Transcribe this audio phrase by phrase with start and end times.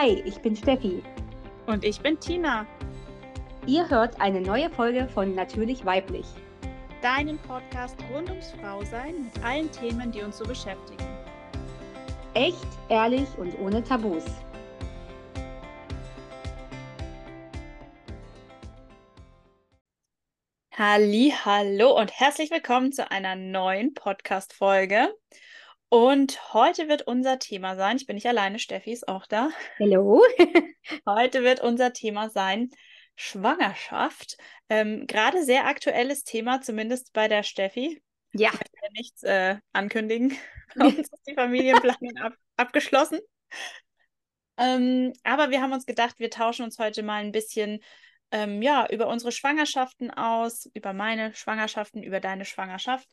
[0.00, 1.02] Hi, ich bin Steffi.
[1.66, 2.64] Und ich bin Tina.
[3.66, 6.26] Ihr hört eine neue Folge von Natürlich Weiblich.
[7.02, 11.04] Deinen Podcast rund ums Frausein mit allen Themen, die uns so beschäftigen.
[12.34, 14.22] Echt, ehrlich und ohne Tabus.
[20.76, 25.12] Halli, hallo und herzlich willkommen zu einer neuen Podcast-Folge.
[25.90, 29.48] Und heute wird unser Thema sein, ich bin nicht alleine, Steffi ist auch da.
[29.78, 30.22] Hallo.
[31.06, 32.68] heute wird unser Thema sein
[33.16, 34.36] Schwangerschaft.
[34.68, 38.02] Ähm, Gerade sehr aktuelles Thema, zumindest bei der Steffi.
[38.34, 38.50] Ja.
[38.52, 40.36] Ich ja nichts äh, ankündigen.
[40.76, 43.20] Bei uns ist die Familienplanung ab abgeschlossen.
[44.58, 47.80] Ähm, aber wir haben uns gedacht, wir tauschen uns heute mal ein bisschen
[48.30, 53.08] ähm, ja, über unsere Schwangerschaften aus, über meine Schwangerschaften, über deine Schwangerschaft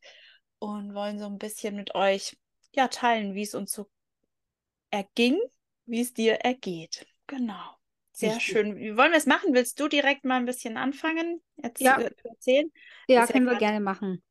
[0.59, 2.35] und wollen so ein bisschen mit euch
[2.75, 3.87] ja, teilen, wie es uns so
[4.91, 5.39] erging,
[5.85, 7.05] wie es dir ergeht.
[7.27, 7.75] Genau.
[8.11, 8.45] Sehr Richtig.
[8.45, 8.77] schön.
[8.77, 9.53] Wie wollen wir es machen?
[9.53, 11.97] Willst du direkt mal ein bisschen anfangen, jetzt ja.
[11.97, 12.71] zu erzählen?
[13.07, 14.23] Ja, können wir gerne machen.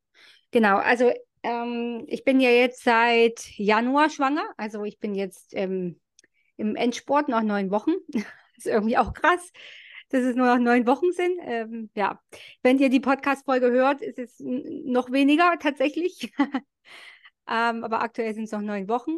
[0.49, 1.11] Genau, also
[1.43, 4.45] ähm, ich bin ja jetzt seit Januar schwanger.
[4.57, 5.99] Also ich bin jetzt ähm,
[6.57, 7.91] im Endsport noch neun Wochen.
[8.57, 9.51] ist irgendwie auch krass,
[10.09, 11.39] dass es nur noch neun Wochen sind.
[11.43, 12.19] Ähm, ja,
[12.63, 16.33] wenn ihr die Podcast-Folge hört, ist es noch weniger tatsächlich.
[17.49, 19.11] ähm, aber aktuell sind es noch neun Wochen.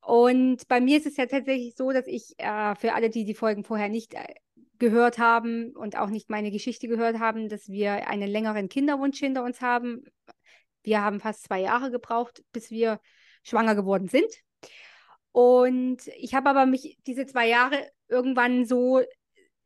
[0.00, 3.34] Und bei mir ist es ja tatsächlich so, dass ich äh, für alle, die die
[3.34, 4.34] Folgen vorher nicht äh,
[4.78, 9.44] gehört haben und auch nicht meine Geschichte gehört haben, dass wir einen längeren Kinderwunsch hinter
[9.44, 10.04] uns haben.
[10.82, 13.00] Wir haben fast zwei Jahre gebraucht, bis wir
[13.42, 14.30] schwanger geworden sind.
[15.32, 19.00] Und ich habe aber mich diese zwei Jahre irgendwann so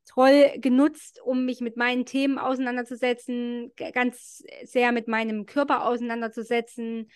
[0.07, 7.11] toll genutzt, um mich mit meinen Themen auseinanderzusetzen, ganz sehr mit meinem Körper auseinanderzusetzen,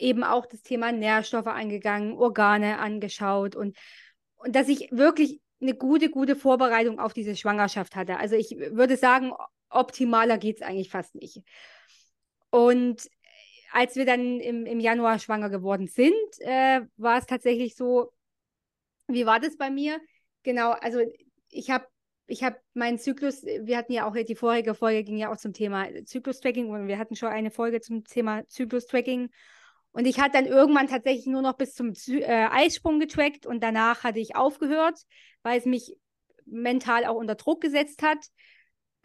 [0.00, 3.76] eben auch das Thema Nährstoffe angegangen, Organe angeschaut und,
[4.36, 8.16] und dass ich wirklich eine gute, gute Vorbereitung auf diese Schwangerschaft hatte.
[8.18, 9.32] Also ich würde sagen,
[9.68, 11.42] optimaler geht es eigentlich fast nicht.
[12.50, 13.08] Und
[13.72, 18.12] als wir dann im, im Januar schwanger geworden sind, äh, war es tatsächlich so,
[19.06, 20.00] wie war das bei mir?
[20.42, 21.00] Genau, also
[21.50, 21.86] ich habe
[22.30, 25.52] ich habe meinen Zyklus, wir hatten ja auch die vorherige Folge ging ja auch zum
[25.52, 29.30] Thema Zyklus-Tracking und wir hatten schon eine Folge zum Thema Zyklus-Tracking
[29.92, 34.04] und ich hatte dann irgendwann tatsächlich nur noch bis zum äh, Eisprung getrackt und danach
[34.04, 35.00] hatte ich aufgehört,
[35.42, 35.96] weil es mich
[36.46, 38.18] mental auch unter Druck gesetzt hat.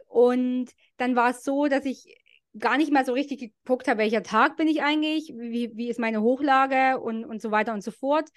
[0.08, 2.16] Und dann war es so, dass ich
[2.58, 6.00] gar nicht mal so richtig geguckt habe, welcher Tag bin ich eigentlich, wie, wie ist
[6.00, 8.30] meine Hochlage und, und so weiter und so fort.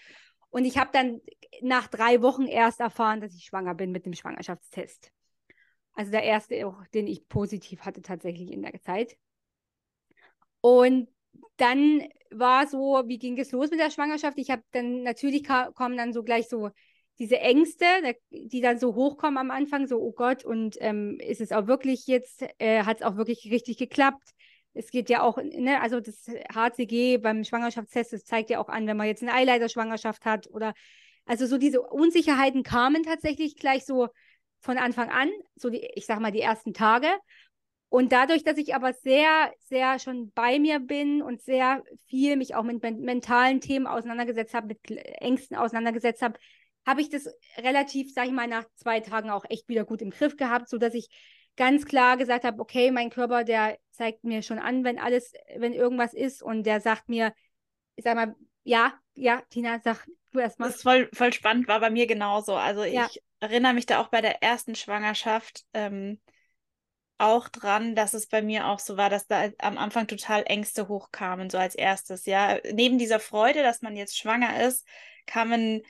[0.50, 1.20] Und ich habe dann
[1.60, 5.12] nach drei Wochen erst erfahren, dass ich schwanger bin mit dem Schwangerschaftstest.
[5.92, 9.16] Also der erste, den ich positiv hatte tatsächlich in der Zeit.
[10.60, 11.08] Und
[11.56, 14.38] dann war so, wie ging es los mit der Schwangerschaft?
[14.38, 16.70] Ich habe dann, natürlich kommen dann so gleich so
[17.18, 17.84] diese Ängste,
[18.30, 22.06] die dann so hochkommen am Anfang, so, oh Gott, und ähm, ist es auch wirklich
[22.06, 24.30] jetzt, äh, hat es auch wirklich richtig geklappt?
[24.72, 28.86] Es geht ja auch, ne, also das HCG beim Schwangerschaftstest, das zeigt ja auch an,
[28.86, 30.74] wenn man jetzt eine Eileiterschwangerschaft hat oder,
[31.26, 34.08] also so diese Unsicherheiten kamen tatsächlich gleich so
[34.60, 37.08] von Anfang an, so die, ich sag mal, die ersten Tage.
[37.90, 42.54] Und dadurch, dass ich aber sehr, sehr schon bei mir bin und sehr viel mich
[42.54, 46.38] auch mit mentalen Themen auseinandergesetzt habe, mit Ängsten auseinandergesetzt habe,
[46.86, 50.10] habe ich das relativ, sage ich mal, nach zwei Tagen auch echt wieder gut im
[50.10, 51.08] Griff gehabt, sodass ich
[51.56, 55.72] ganz klar gesagt habe, okay, mein Körper, der zeigt mir schon an, wenn alles, wenn
[55.72, 57.32] irgendwas ist und der sagt mir,
[57.96, 58.34] ich sag mal,
[58.64, 60.66] ja, ja, Tina, sag du erst mal.
[60.66, 62.54] Das ist voll, voll spannend, war bei mir genauso.
[62.54, 63.08] Also ja.
[63.10, 66.20] ich erinnere mich da auch bei der ersten Schwangerschaft, ähm,
[67.18, 70.88] auch dran, dass es bei mir auch so war, dass da am Anfang total Ängste
[70.88, 72.26] hochkamen, so als erstes.
[72.26, 74.86] Ja, neben dieser Freude, dass man jetzt schwanger ist,
[75.26, 75.82] kamen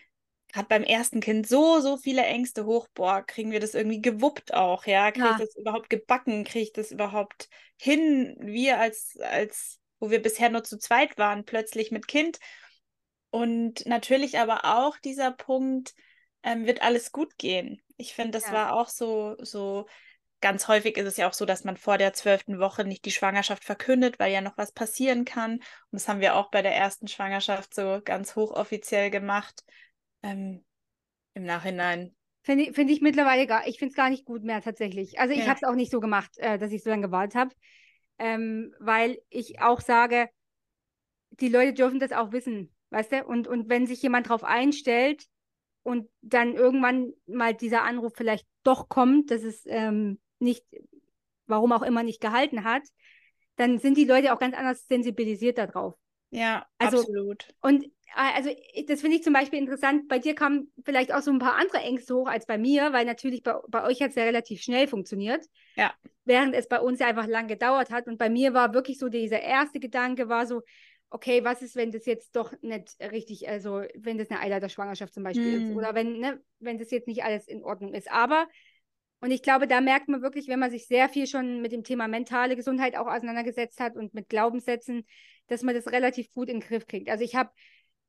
[0.52, 2.88] gerade beim ersten Kind so, so viele Ängste hoch.
[2.94, 5.12] Boah, kriegen wir das irgendwie gewuppt auch, ja?
[5.12, 5.32] Kriege ja.
[5.38, 6.44] ich das überhaupt gebacken?
[6.44, 8.36] Kriege ich das überhaupt hin?
[8.40, 12.38] Wir als, als, wo wir bisher nur zu zweit waren, plötzlich mit Kind.
[13.30, 15.94] Und natürlich aber auch dieser Punkt,
[16.42, 17.82] ähm, wird alles gut gehen.
[17.96, 18.52] Ich finde, das ja.
[18.52, 19.86] war auch so, so
[20.40, 23.10] ganz häufig ist es ja auch so, dass man vor der zwölften Woche nicht die
[23.10, 25.54] Schwangerschaft verkündet, weil ja noch was passieren kann.
[25.54, 25.62] Und
[25.92, 29.64] das haben wir auch bei der ersten Schwangerschaft so ganz hochoffiziell gemacht.
[30.22, 30.64] Ähm,
[31.34, 32.14] Im Nachhinein.
[32.42, 35.18] Finde ich, find ich mittlerweile gar, ich finde es gar nicht gut mehr tatsächlich.
[35.18, 35.46] Also ich ja.
[35.46, 37.54] habe es auch nicht so gemacht, äh, dass ich so lange gewartet habe,
[38.18, 40.28] ähm, weil ich auch sage,
[41.30, 43.24] die Leute dürfen das auch wissen, weißt du?
[43.24, 45.26] Und, und wenn sich jemand darauf einstellt
[45.82, 50.64] und dann irgendwann mal dieser Anruf vielleicht doch kommt, dass es ähm, nicht,
[51.46, 52.82] warum auch immer nicht gehalten hat,
[53.56, 55.94] dann sind die Leute auch ganz anders sensibilisiert darauf.
[56.30, 57.48] Ja, also, absolut.
[57.60, 58.50] Und äh, also
[58.86, 60.08] das finde ich zum Beispiel interessant.
[60.08, 63.04] Bei dir kamen vielleicht auch so ein paar andere Ängste hoch als bei mir, weil
[63.04, 65.44] natürlich bei, bei euch hat es ja relativ schnell funktioniert.
[65.76, 65.92] Ja.
[66.24, 68.06] Während es bei uns ja einfach lang gedauert hat.
[68.06, 70.62] Und bei mir war wirklich so dieser erste Gedanke war so,
[71.10, 75.22] okay, was ist, wenn das jetzt doch nicht richtig, also wenn das eine Eileiterschwangerschaft zum
[75.22, 75.70] Beispiel hm.
[75.70, 78.10] ist oder wenn, ne, wenn das jetzt nicht alles in Ordnung ist.
[78.12, 78.46] Aber
[79.20, 81.82] und ich glaube, da merkt man wirklich, wenn man sich sehr viel schon mit dem
[81.82, 85.04] Thema mentale Gesundheit auch auseinandergesetzt hat und mit Glaubenssätzen,
[85.48, 87.08] dass man das relativ gut in den Griff kriegt.
[87.08, 87.50] Also ich habe,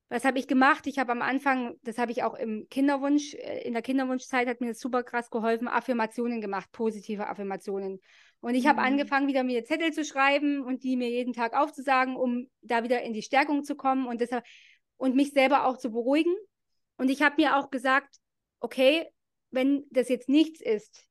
[0.10, 0.86] was habe ich gemacht?
[0.86, 4.62] Ich habe am Anfang, das habe ich auch im Kinderwunsch, äh, in der Kinderwunschzeit hat
[4.62, 8.00] mir das super krass geholfen, Affirmationen gemacht, positive Affirmationen.
[8.40, 8.70] Und ich mhm.
[8.70, 12.84] habe angefangen, wieder mir Zettel zu schreiben und die mir jeden Tag aufzusagen, um da
[12.84, 14.46] wieder in die Stärkung zu kommen und deshalb
[14.98, 16.36] und mich selber auch zu beruhigen.
[16.98, 18.18] Und ich habe mir auch gesagt,
[18.60, 19.08] okay,
[19.52, 21.08] wenn das jetzt nichts ist,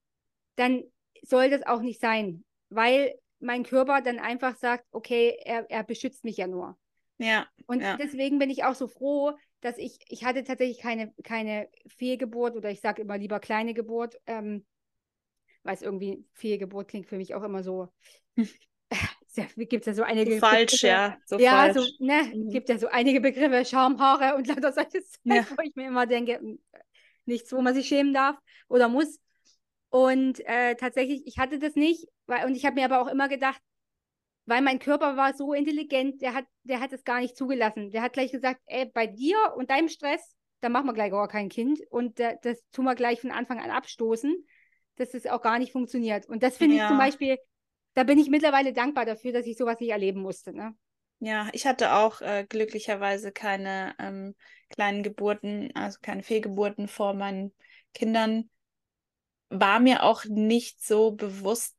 [0.57, 0.85] dann
[1.23, 6.25] soll das auch nicht sein, weil mein Körper dann einfach sagt, okay, er, er beschützt
[6.25, 6.77] mich ja nur.
[7.19, 7.47] Ja.
[7.67, 7.97] Und ja.
[7.97, 12.71] deswegen bin ich auch so froh, dass ich, ich hatte tatsächlich keine, keine Fehlgeburt oder
[12.71, 14.65] ich sage immer lieber kleine Geburt, ähm,
[15.65, 17.89] weil es irgendwie Fehlgeburt klingt für mich auch immer so.
[19.57, 21.17] gibt es ja so einige so falsch, ja.
[21.27, 21.77] So ja, falsch.
[21.77, 22.51] so, ne, mhm.
[22.51, 25.47] gibt ja so einige Begriffe, Schamhaare und lauter solche ja.
[25.57, 26.59] wo ich mir immer denke, hm,
[27.29, 28.37] nichts, wo man sich schämen darf
[28.69, 29.21] oder muss.
[29.91, 33.29] Und äh, tatsächlich, ich hatte das nicht, weil, und ich habe mir aber auch immer
[33.29, 33.61] gedacht,
[34.47, 37.91] weil mein Körper war so intelligent, der hat, der hat es gar nicht zugelassen.
[37.91, 41.29] Der hat gleich gesagt, ey, bei dir und deinem Stress, da machen wir gleich gar
[41.29, 44.35] kein Kind und äh, das tun wir gleich von Anfang an abstoßen,
[44.97, 46.27] dass das auch gar nicht funktioniert.
[46.27, 46.85] Und das finde ja.
[46.85, 47.39] ich zum Beispiel,
[47.95, 50.53] da bin ich mittlerweile dankbar dafür, dass ich sowas nicht erleben musste.
[50.53, 50.75] Ne?
[51.21, 54.35] Ja, ich hatte auch äh, glücklicherweise keine ähm,
[54.69, 57.53] kleinen Geburten, also keine Fehlgeburten vor meinen
[57.95, 58.49] Kindern
[59.51, 61.77] war mir auch nicht so bewusst,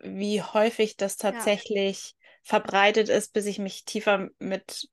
[0.00, 2.26] wie häufig das tatsächlich ja.
[2.42, 4.88] verbreitet ist, bis ich mich tiefer mit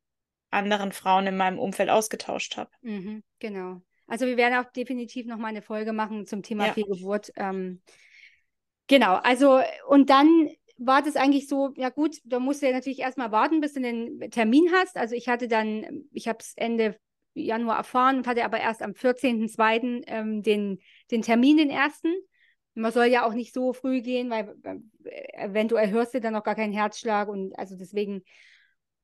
[0.49, 2.71] anderen Frauen in meinem Umfeld ausgetauscht habe.
[2.81, 3.81] Mhm, genau.
[4.07, 6.73] Also wir werden auch definitiv noch mal eine Folge machen zum Thema ja.
[6.73, 7.31] Fehlgeburt.
[7.37, 7.81] Ähm,
[8.87, 12.99] genau, also und dann war das eigentlich so, ja gut, da musst du ja natürlich
[12.99, 14.97] erstmal warten, bis du den Termin hast.
[14.97, 16.99] Also ich hatte dann, ich habe es Ende
[17.33, 20.03] Januar erfahren und hatte aber erst am 14.02.
[20.07, 20.79] Ähm, den,
[21.11, 22.13] den Termin, den ersten.
[22.73, 26.43] Man soll ja auch nicht so früh gehen, weil äh, eventuell hörst du dann noch
[26.43, 28.23] gar keinen Herzschlag und also deswegen.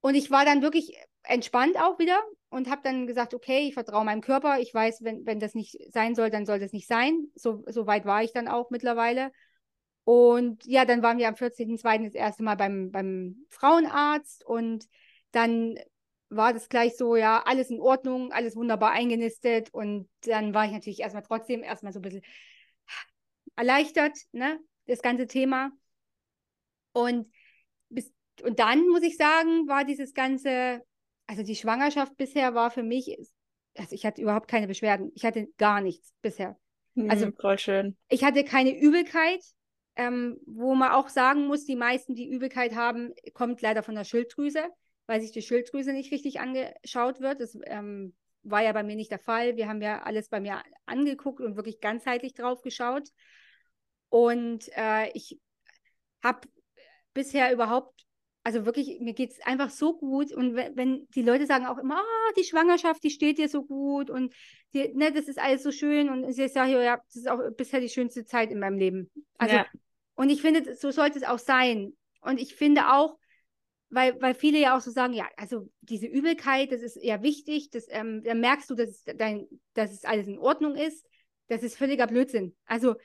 [0.02, 4.06] Und ich war dann wirklich entspannt auch wieder und habe dann gesagt, okay, ich vertraue
[4.06, 4.60] meinem Körper.
[4.60, 7.28] Ich weiß, wenn, wenn das nicht sein soll, dann soll das nicht sein.
[7.36, 9.32] So, so weit war ich dann auch mittlerweile.
[10.06, 12.06] Und ja, dann waren wir am 14.02.
[12.06, 14.86] das erste Mal beim, beim Frauenarzt und
[15.32, 15.78] dann
[16.30, 19.74] war das gleich so, ja, alles in Ordnung, alles wunderbar eingenistet.
[19.74, 22.24] Und dann war ich natürlich erstmal trotzdem erstmal so ein bisschen
[23.56, 25.72] erleichtert, ne, das ganze Thema.
[26.92, 27.32] Und,
[27.90, 28.14] bis,
[28.44, 30.82] und dann muss ich sagen, war dieses ganze,
[31.28, 33.18] also die Schwangerschaft bisher war für mich,
[33.76, 35.12] also ich hatte überhaupt keine Beschwerden.
[35.16, 36.58] Ich hatte gar nichts bisher.
[36.96, 37.98] Mhm, also voll schön.
[38.10, 39.44] Ich hatte keine Übelkeit,
[39.96, 44.04] ähm, wo man auch sagen muss, die meisten, die Übelkeit haben, kommt leider von der
[44.04, 44.68] Schilddrüse
[45.08, 47.42] weil sich die Schilddrüse nicht richtig angeschaut wird.
[47.42, 48.14] Das ähm,
[48.44, 49.56] war ja bei mir nicht der Fall.
[49.56, 53.10] Wir haben ja alles bei mir angeguckt und wirklich ganzheitlich drauf geschaut.
[54.10, 55.40] Und äh, ich
[56.24, 56.48] habe
[57.14, 58.06] bisher überhaupt,
[58.44, 60.32] also wirklich, mir geht es einfach so gut.
[60.32, 63.64] Und wenn, wenn, die Leute sagen auch immer, ah, die Schwangerschaft, die steht dir so
[63.66, 64.34] gut und
[64.74, 66.10] die, ne, das ist alles so schön.
[66.10, 69.10] Und ich sage, ja, das ist auch bisher die schönste Zeit in meinem Leben.
[69.38, 69.66] Also, ja.
[70.16, 71.94] und ich finde, so sollte es auch sein.
[72.22, 73.18] Und ich finde auch,
[73.90, 77.70] weil, weil viele ja auch so sagen, ja, also diese Übelkeit, das ist eher wichtig,
[77.70, 81.06] das, ähm, dann merkst du, dass, dein, dass es alles in Ordnung ist.
[81.48, 82.56] Das ist völliger Blödsinn.
[82.66, 82.96] Also,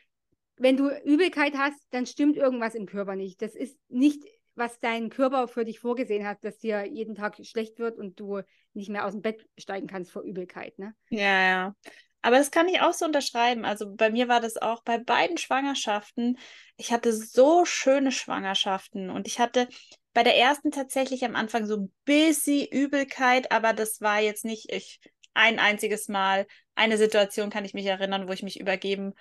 [0.57, 3.41] wenn du Übelkeit hast, dann stimmt irgendwas im Körper nicht.
[3.41, 4.23] Das ist nicht,
[4.55, 8.41] was dein Körper für dich vorgesehen hat, dass dir jeden Tag schlecht wird und du
[8.75, 10.79] nicht mehr aus dem Bett steigen kannst vor Übelkeit.
[10.79, 10.95] Ne?
[11.11, 11.77] Ja, ja.
[12.21, 13.65] Aber das kann ich auch so unterschreiben.
[13.65, 16.39] Also bei mir war das auch bei beiden Schwangerschaften.
[16.77, 19.69] Ich hatte so schöne Schwangerschaften und ich hatte
[20.13, 24.71] bei der ersten tatsächlich am Anfang so ein bisschen Übelkeit, aber das war jetzt nicht
[24.71, 25.01] ich,
[25.35, 26.47] ein einziges Mal.
[26.75, 29.15] Eine Situation kann ich mich erinnern, wo ich mich übergeben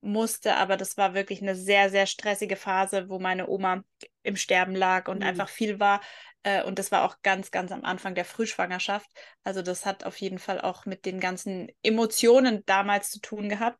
[0.00, 3.82] musste, aber das war wirklich eine sehr, sehr stressige Phase, wo meine Oma
[4.22, 5.26] im Sterben lag und mhm.
[5.26, 6.00] einfach viel war.
[6.42, 9.10] Äh, und das war auch ganz, ganz am Anfang der Frühschwangerschaft.
[9.44, 13.78] Also das hat auf jeden Fall auch mit den ganzen Emotionen damals zu tun gehabt.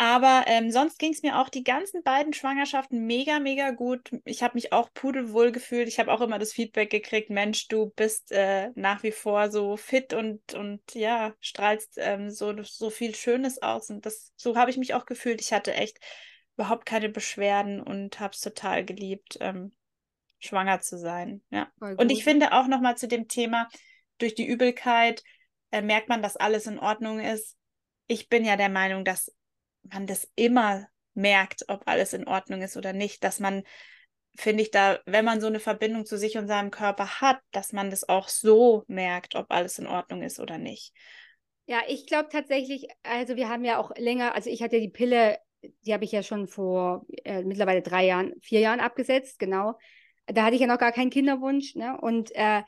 [0.00, 4.12] Aber ähm, sonst ging es mir auch die ganzen beiden Schwangerschaften mega, mega gut.
[4.24, 5.88] Ich habe mich auch pudelwohl gefühlt.
[5.88, 9.76] Ich habe auch immer das Feedback gekriegt, Mensch, du bist äh, nach wie vor so
[9.76, 13.90] fit und, und ja, strahlst ähm, so, so viel Schönes aus.
[13.90, 15.40] Und das, so habe ich mich auch gefühlt.
[15.40, 15.98] Ich hatte echt
[16.54, 19.38] überhaupt keine Beschwerden und habe es total geliebt.
[19.40, 19.72] Ähm,
[20.38, 21.42] schwanger zu sein.
[21.50, 21.72] Ja.
[21.80, 23.68] Und ich finde auch nochmal zu dem Thema,
[24.18, 25.24] durch die Übelkeit
[25.72, 27.56] äh, merkt man, dass alles in Ordnung ist.
[28.06, 29.34] Ich bin ja der Meinung, dass
[29.90, 33.64] man das immer merkt, ob alles in Ordnung ist oder nicht, dass man
[34.36, 37.72] finde ich da, wenn man so eine Verbindung zu sich und seinem Körper hat, dass
[37.72, 40.94] man das auch so merkt, ob alles in Ordnung ist oder nicht.
[41.66, 45.38] Ja, ich glaube tatsächlich, also wir haben ja auch länger, also ich hatte die Pille,
[45.84, 49.76] die habe ich ja schon vor äh, mittlerweile drei Jahren, vier Jahren abgesetzt, genau.
[50.26, 51.98] Da hatte ich ja noch gar keinen Kinderwunsch, ne?
[52.00, 52.62] Und äh,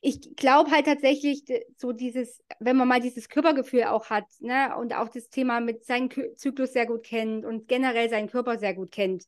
[0.00, 1.44] ich glaube halt tatsächlich,
[1.76, 5.84] so dieses, wenn man mal dieses Körpergefühl auch hat, ne, und auch das Thema mit
[5.84, 9.24] seinem Zyklus sehr gut kennt und generell seinen Körper sehr gut kennt,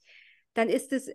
[0.55, 1.11] dann ist es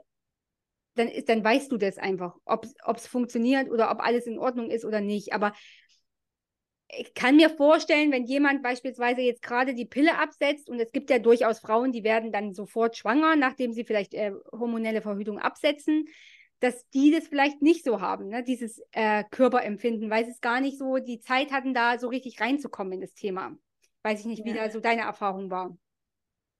[0.95, 2.65] dann, ist, dann weißt du das einfach, ob
[2.97, 5.33] es funktioniert oder ob alles in Ordnung ist oder nicht.
[5.33, 5.53] Aber
[6.89, 11.09] ich kann mir vorstellen, wenn jemand beispielsweise jetzt gerade die Pille absetzt, und es gibt
[11.09, 16.05] ja durchaus Frauen, die werden dann sofort schwanger, nachdem sie vielleicht äh, hormonelle Verhütung absetzen,
[16.59, 18.43] dass die das vielleicht nicht so haben, ne?
[18.43, 22.41] dieses äh, Körperempfinden, weil sie es gar nicht so die Zeit hatten, da so richtig
[22.41, 23.55] reinzukommen in das Thema.
[24.03, 24.65] Weiß ich nicht, wie ja.
[24.65, 25.77] da so deine Erfahrung war.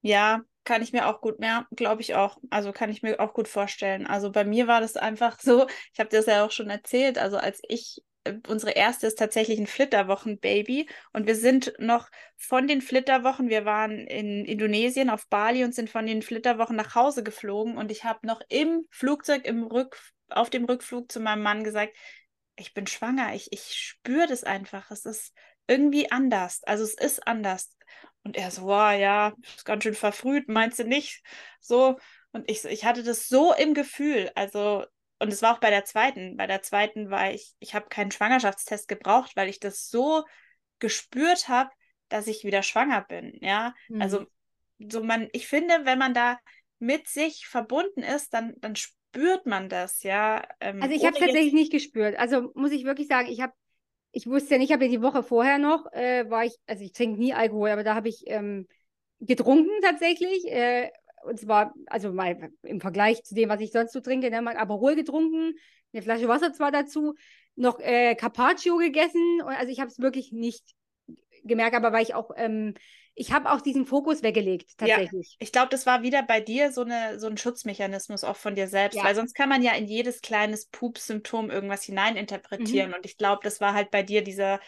[0.02, 2.38] Ja, kann ich mir auch gut, mehr, glaube ich auch.
[2.50, 4.06] Also kann ich mir auch gut vorstellen.
[4.06, 7.18] Also bei mir war das einfach so, ich habe dir das ja auch schon erzählt,
[7.18, 8.04] also als ich
[8.48, 14.08] unsere erste ist tatsächlich ein Flitterwochen-Baby und wir sind noch von den Flitterwochen, wir waren
[14.08, 18.26] in Indonesien auf Bali und sind von den Flitterwochen nach Hause geflogen und ich habe
[18.26, 19.98] noch im Flugzeug, im Rück,
[20.30, 21.96] auf dem Rückflug zu meinem Mann gesagt,
[22.56, 25.34] ich bin schwanger, ich, ich spüre das einfach, es ist
[25.68, 27.78] irgendwie anders, also es ist anders.
[28.24, 31.24] Und er so, wow, ja, ist ganz schön verfrüht, meinst du nicht?
[31.62, 31.98] So.
[32.32, 34.32] Und ich, ich hatte das so im Gefühl.
[34.36, 34.86] Also,
[35.20, 36.38] und es war auch bei der zweiten.
[36.38, 40.24] Bei der zweiten war ich, ich habe keinen Schwangerschaftstest gebraucht, weil ich das so
[40.80, 41.70] gespürt habe,
[42.10, 43.38] dass ich wieder schwanger bin.
[43.42, 43.74] Ja.
[43.90, 44.02] Mhm.
[44.02, 44.26] Also,
[44.80, 46.40] so man, ich finde, wenn man da
[46.80, 50.48] mit sich verbunden ist, dann, dann spürt man das, ja.
[50.60, 52.18] Ähm, also ich habe es tatsächlich nicht gespürt.
[52.18, 53.54] Also muss ich wirklich sagen, ich habe
[54.12, 56.84] ich wusste ja nicht, ich habe ja die Woche vorher noch, äh, war ich, also
[56.84, 58.68] ich trinke nie Alkohol, aber da habe ich ähm,
[59.20, 60.46] getrunken tatsächlich.
[60.48, 60.92] Äh,
[61.28, 64.58] und zwar, also mal im Vergleich zu dem, was ich sonst so trinke, ne, mal
[64.58, 65.54] Aperol getrunken,
[65.94, 67.16] eine Flasche Wasser zwar dazu,
[67.56, 69.42] noch äh, Carpaccio gegessen.
[69.42, 70.64] Und, also ich habe es wirklich nicht
[71.44, 72.74] gemerkt, aber weil ich auch ähm,
[73.20, 75.32] ich habe auch diesen Fokus weggelegt, tatsächlich.
[75.32, 78.54] Ja, ich glaube, das war wieder bei dir so, eine, so ein Schutzmechanismus auch von
[78.54, 79.04] dir selbst, ja.
[79.04, 82.90] weil sonst kann man ja in jedes kleines Pups-Symptom irgendwas hineininterpretieren.
[82.90, 82.96] Mhm.
[82.98, 84.60] Und ich glaube, das war halt bei dir dieser,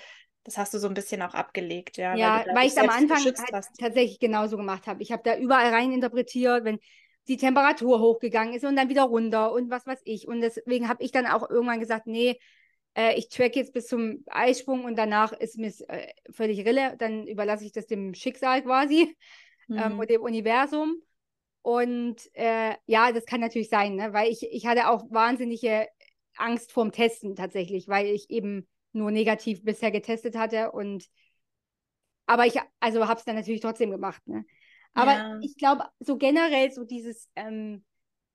[0.50, 2.16] das hast du so ein bisschen auch abgelegt, ja.
[2.16, 5.02] Ja, weil, weil ich es am Anfang halt tatsächlich genauso gemacht habe.
[5.02, 6.80] Ich habe da überall rein interpretiert, wenn
[7.28, 10.28] die Temperatur hochgegangen ist und dann wieder runter und was weiß ich.
[10.28, 12.40] Und deswegen habe ich dann auch irgendwann gesagt, nee,
[12.96, 17.28] äh, ich track jetzt bis zum Eisprung und danach ist mir äh, völlig Rille, dann
[17.28, 19.16] überlasse ich das dem Schicksal quasi
[19.70, 19.78] ähm, mhm.
[19.78, 20.96] ähm, und dem Universum.
[21.62, 24.14] Und äh, ja, das kann natürlich sein, ne?
[24.14, 25.88] weil ich, ich hatte auch wahnsinnige
[26.36, 31.06] Angst vorm Testen tatsächlich, weil ich eben nur negativ bisher getestet hatte und
[32.26, 34.22] aber ich also habe es dann natürlich trotzdem gemacht.
[34.28, 34.46] Ne?
[34.94, 35.40] Aber ja.
[35.42, 37.84] ich glaube, so generell so dieses ähm,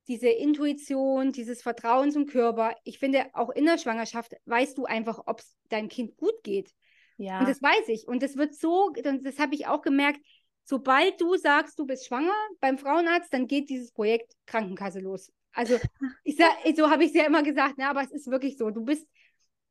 [0.08, 2.74] diese Intuition, dieses Vertrauen zum Körper.
[2.84, 6.72] Ich finde, auch in der Schwangerschaft weißt du einfach, ob es deinem Kind gut geht.
[7.16, 7.40] Ja.
[7.40, 8.06] Und das weiß ich.
[8.06, 8.92] Und das wird so,
[9.22, 10.20] das habe ich auch gemerkt,
[10.64, 15.32] sobald du sagst, du bist schwanger beim Frauenarzt, dann geht dieses Projekt Krankenkasse los.
[15.52, 15.78] Also,
[16.24, 18.70] ich sag, so habe ich es ja immer gesagt, ne, aber es ist wirklich so.
[18.70, 19.06] Du bist,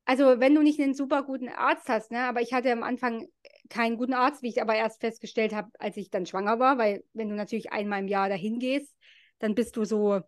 [0.06, 3.28] also wenn du nicht einen super guten Arzt hast, ne, aber ich hatte am Anfang
[3.70, 7.04] keinen guten Arzt, wie ich aber erst festgestellt habe, als ich dann schwanger war, weil
[7.14, 8.94] wenn du natürlich einmal im Jahr dahin gehst,
[9.40, 10.22] dann bist du so,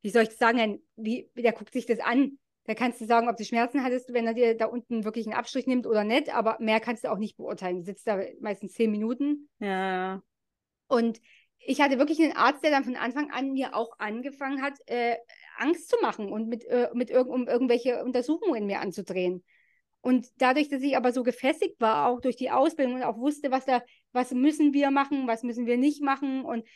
[0.00, 2.38] wie soll ich das sagen, wie, der guckt sich das an.
[2.64, 5.36] Da kannst du sagen, ob du Schmerzen hattest, wenn er dir da unten wirklich einen
[5.36, 7.78] Abstrich nimmt oder nicht, aber mehr kannst du auch nicht beurteilen.
[7.78, 9.48] Du sitzt da meistens zehn Minuten.
[9.58, 10.22] Ja.
[10.86, 11.20] Und
[11.58, 15.16] ich hatte wirklich einen Arzt, der dann von Anfang an mir auch angefangen hat, äh,
[15.62, 19.44] Angst zu machen und mit, äh, mit irg um irgendwelche Untersuchungen mir anzudrehen.
[20.00, 23.50] Und dadurch, dass ich aber so gefestigt war, auch durch die Ausbildung und auch wusste,
[23.52, 26.66] was da, was müssen wir machen, was müssen wir nicht machen und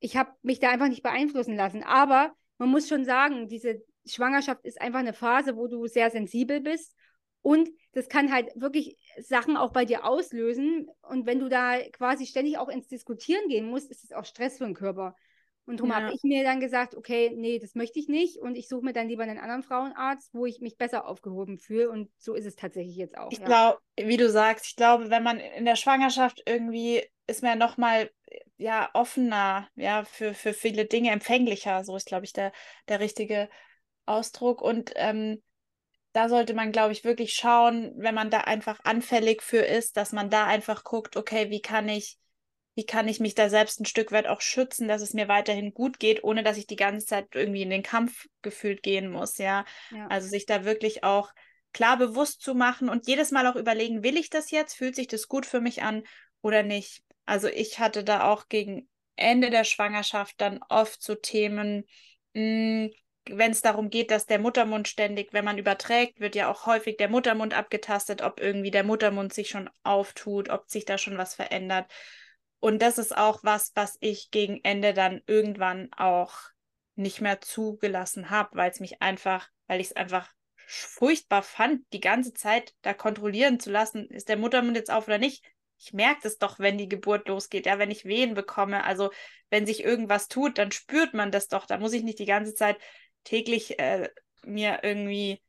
[0.00, 1.82] ich habe mich da einfach nicht beeinflussen lassen.
[1.82, 6.60] Aber man muss schon sagen, diese Schwangerschaft ist einfach eine Phase, wo du sehr sensibel
[6.60, 6.94] bist.
[7.42, 10.88] Und das kann halt wirklich Sachen auch bei dir auslösen.
[11.02, 14.58] Und wenn du da quasi ständig auch ins Diskutieren gehen musst, ist es auch Stress
[14.58, 15.14] für den Körper.
[15.68, 16.00] Und darum ja.
[16.00, 18.38] habe ich mir dann gesagt, okay, nee, das möchte ich nicht.
[18.38, 21.90] Und ich suche mir dann lieber einen anderen Frauenarzt, wo ich mich besser aufgehoben fühle.
[21.90, 23.30] Und so ist es tatsächlich jetzt auch.
[23.30, 23.44] Ich ja.
[23.44, 27.56] glaube, wie du sagst, ich glaube, wenn man in der Schwangerschaft irgendwie ist man ja
[27.56, 28.10] nochmal
[28.56, 31.84] ja, offener, ja, für, für viele Dinge empfänglicher.
[31.84, 32.52] So ist, glaube ich, der,
[32.88, 33.48] der richtige
[34.06, 34.62] Ausdruck.
[34.62, 35.42] Und ähm,
[36.12, 40.12] da sollte man, glaube ich, wirklich schauen, wenn man da einfach anfällig für ist, dass
[40.12, 42.18] man da einfach guckt, okay, wie kann ich
[42.78, 45.74] wie kann ich mich da selbst ein Stück weit auch schützen, dass es mir weiterhin
[45.74, 49.36] gut geht, ohne dass ich die ganze Zeit irgendwie in den Kampf gefühlt gehen muss,
[49.38, 49.64] ja.
[49.90, 50.06] ja.
[50.06, 51.32] Also sich da wirklich auch
[51.72, 54.74] klar bewusst zu machen und jedes Mal auch überlegen, will ich das jetzt?
[54.74, 56.04] Fühlt sich das gut für mich an
[56.40, 57.02] oder nicht?
[57.26, 61.82] Also ich hatte da auch gegen Ende der Schwangerschaft dann oft so Themen,
[62.36, 62.92] hm,
[63.28, 66.96] wenn es darum geht, dass der Muttermund ständig, wenn man überträgt, wird ja auch häufig
[66.96, 71.34] der Muttermund abgetastet, ob irgendwie der Muttermund sich schon auftut, ob sich da schon was
[71.34, 71.90] verändert.
[72.60, 76.34] Und das ist auch was, was ich gegen Ende dann irgendwann auch
[76.96, 80.28] nicht mehr zugelassen habe, weil es mich einfach, weil ich es einfach
[80.66, 85.18] furchtbar fand, die ganze Zeit da kontrollieren zu lassen, ist der Muttermund jetzt auf oder
[85.18, 85.44] nicht.
[85.78, 88.82] Ich merke das doch, wenn die Geburt losgeht, ja, wenn ich Wehen bekomme.
[88.84, 89.10] Also
[89.48, 91.66] wenn sich irgendwas tut, dann spürt man das doch.
[91.66, 92.76] Da muss ich nicht die ganze Zeit
[93.22, 94.10] täglich äh,
[94.44, 95.40] mir irgendwie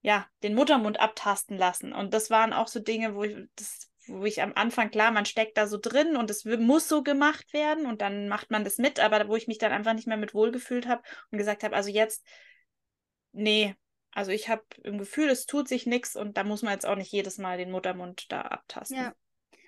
[0.00, 1.92] ja den Muttermund abtasten lassen.
[1.92, 5.24] Und das waren auch so Dinge, wo ich das wo ich am Anfang, klar, man
[5.24, 8.78] steckt da so drin und es muss so gemacht werden und dann macht man das
[8.78, 11.74] mit, aber wo ich mich dann einfach nicht mehr mit wohlgefühlt habe und gesagt habe,
[11.74, 12.26] also jetzt,
[13.32, 13.74] nee,
[14.12, 16.96] also ich habe im Gefühl, es tut sich nichts und da muss man jetzt auch
[16.96, 18.96] nicht jedes Mal den Muttermund da abtasten.
[18.96, 19.14] Ja,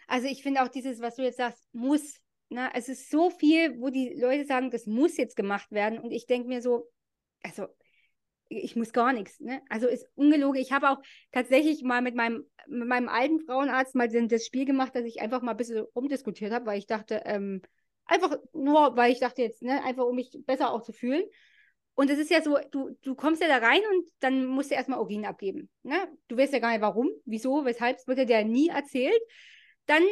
[0.06, 2.20] also ich finde auch dieses, was du jetzt sagst, muss.
[2.48, 2.70] Ne?
[2.74, 6.26] es ist so viel, wo die Leute sagen, das muss jetzt gemacht werden und ich
[6.26, 6.88] denke mir so,
[7.42, 7.66] also
[8.48, 9.40] ich muss gar nichts.
[9.40, 9.60] Ne?
[9.68, 10.60] Also ist ungelogen.
[10.60, 10.98] Ich habe auch
[11.32, 15.42] tatsächlich mal mit meinem, mit meinem alten Frauenarzt mal das Spiel gemacht, dass ich einfach
[15.42, 17.62] mal ein bisschen rumdiskutiert habe, weil ich dachte, ähm,
[18.04, 21.24] einfach nur, weil ich dachte jetzt, ne, einfach um mich besser auch zu fühlen.
[21.94, 24.74] Und es ist ja so, du, du kommst ja da rein und dann musst du
[24.74, 25.70] erstmal Urin abgeben.
[25.82, 25.96] Ne?
[26.28, 29.18] Du weißt ja gar nicht warum, wieso, weshalb, es wird dir ja nie erzählt.
[29.86, 30.02] Dann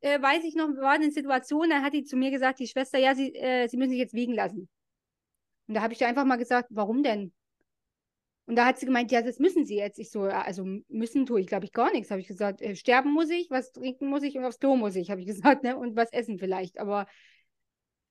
[0.00, 2.66] äh, weiß ich noch, wir waren in Situation, dann hat die zu mir gesagt, die
[2.66, 4.68] Schwester, ja, sie, äh, sie müssen sich jetzt wiegen lassen.
[5.68, 7.32] Und da habe ich dir einfach mal gesagt, warum denn?
[8.48, 9.98] Und da hat sie gemeint, ja, das müssen sie jetzt.
[9.98, 12.10] Ich so, also müssen tue ich, glaube ich, gar nichts.
[12.10, 14.96] Habe ich gesagt, äh, sterben muss ich, was trinken muss ich und aufs Klo muss
[14.96, 15.76] ich, habe ich gesagt, ne?
[15.76, 16.78] Und was essen vielleicht.
[16.78, 17.06] Aber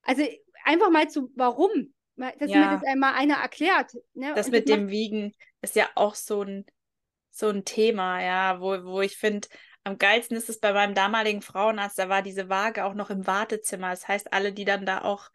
[0.02, 0.22] also
[0.64, 1.92] einfach mal zu, warum?
[2.14, 2.60] Dass ja.
[2.60, 3.94] mir das einmal einer erklärt.
[4.14, 4.32] Ne?
[4.36, 6.66] Das und mit das dem Wiegen ist ja auch so ein,
[7.32, 9.48] so ein Thema, ja, wo, wo ich finde,
[9.82, 13.26] am geilsten ist es bei meinem damaligen Frauenarzt, da war diese Waage auch noch im
[13.26, 13.90] Wartezimmer.
[13.90, 15.30] Das heißt, alle, die dann da auch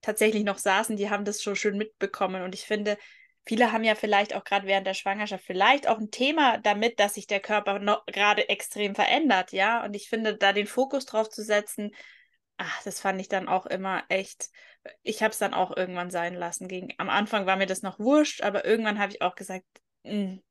[0.00, 2.42] tatsächlich noch saßen, die haben das schon schön mitbekommen.
[2.42, 2.98] Und ich finde,
[3.48, 7.14] viele haben ja vielleicht auch gerade während der Schwangerschaft vielleicht auch ein Thema damit, dass
[7.14, 9.82] sich der Körper noch gerade extrem verändert, ja.
[9.82, 11.94] Und ich finde, da den Fokus drauf zu setzen,
[12.58, 14.50] ach, das fand ich dann auch immer echt.
[15.02, 16.68] Ich habe es dann auch irgendwann sein lassen.
[16.68, 19.64] Gegen, am Anfang war mir das noch wurscht, aber irgendwann habe ich auch gesagt,
[20.04, 20.42] hm,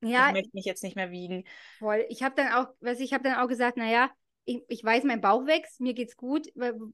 [0.00, 1.44] ja, ich möchte mich jetzt nicht mehr wiegen.
[1.78, 2.06] Voll.
[2.08, 4.10] Ich habe dann auch, was ich habe dann auch gesagt, naja,
[4.46, 6.46] ich, ich weiß, mein Bauch wächst, mir geht's gut,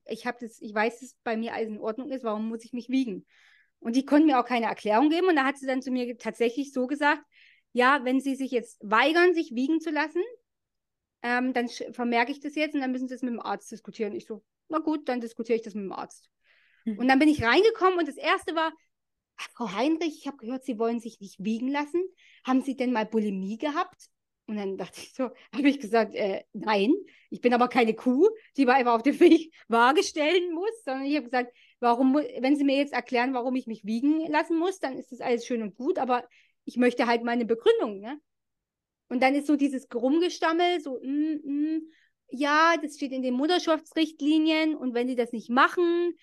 [0.07, 2.73] ich habe das, ich weiß, dass bei mir alles in Ordnung ist, warum muss ich
[2.73, 3.25] mich wiegen?
[3.81, 5.29] Und die konnten mir auch keine Erklärung geben.
[5.29, 7.23] Und da hat sie dann zu mir tatsächlich so gesagt,
[7.73, 10.23] ja, wenn sie sich jetzt weigern, sich wiegen zu lassen,
[11.23, 14.15] ähm, dann vermerke ich das jetzt und dann müssen sie es mit dem Arzt diskutieren.
[14.15, 16.31] Ich so, na gut, dann diskutiere ich das mit dem Arzt.
[16.85, 16.99] Mhm.
[16.99, 18.73] Und dann bin ich reingekommen und das erste war,
[19.55, 22.03] Frau Heinrich, ich habe gehört, Sie wollen sich nicht wiegen lassen.
[22.45, 24.09] Haben Sie denn mal Bulimie gehabt?
[24.47, 26.95] Und dann dachte ich so, habe ich gesagt, äh, nein,
[27.31, 31.05] ich bin aber keine Kuh, die man einfach auf den Weg Waage stellen muss, sondern
[31.05, 34.79] ich habe gesagt, warum, wenn Sie mir jetzt erklären, warum ich mich wiegen lassen muss,
[34.79, 36.25] dann ist das alles schön und gut, aber
[36.65, 38.21] ich möchte halt meine Begründung, ne?
[39.09, 41.83] Und dann ist so dieses Rumgestammel, so, mm, mm,
[42.31, 46.15] ja, das steht in den Mutterschaftsrichtlinien und wenn sie das nicht machen,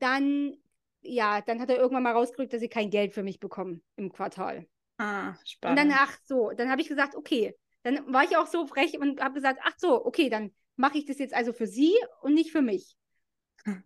[0.00, 0.56] dann,
[1.02, 4.10] ja, dann hat er irgendwann mal rausgerückt, dass sie kein Geld für mich bekommen im
[4.10, 4.66] Quartal.
[4.98, 5.80] Ah, spannend.
[5.80, 8.98] Und dann, ach so, dann habe ich gesagt, okay, dann war ich auch so frech
[8.98, 12.34] und habe gesagt, ach so, okay, dann mache ich das jetzt also für sie und
[12.34, 12.96] nicht für mich.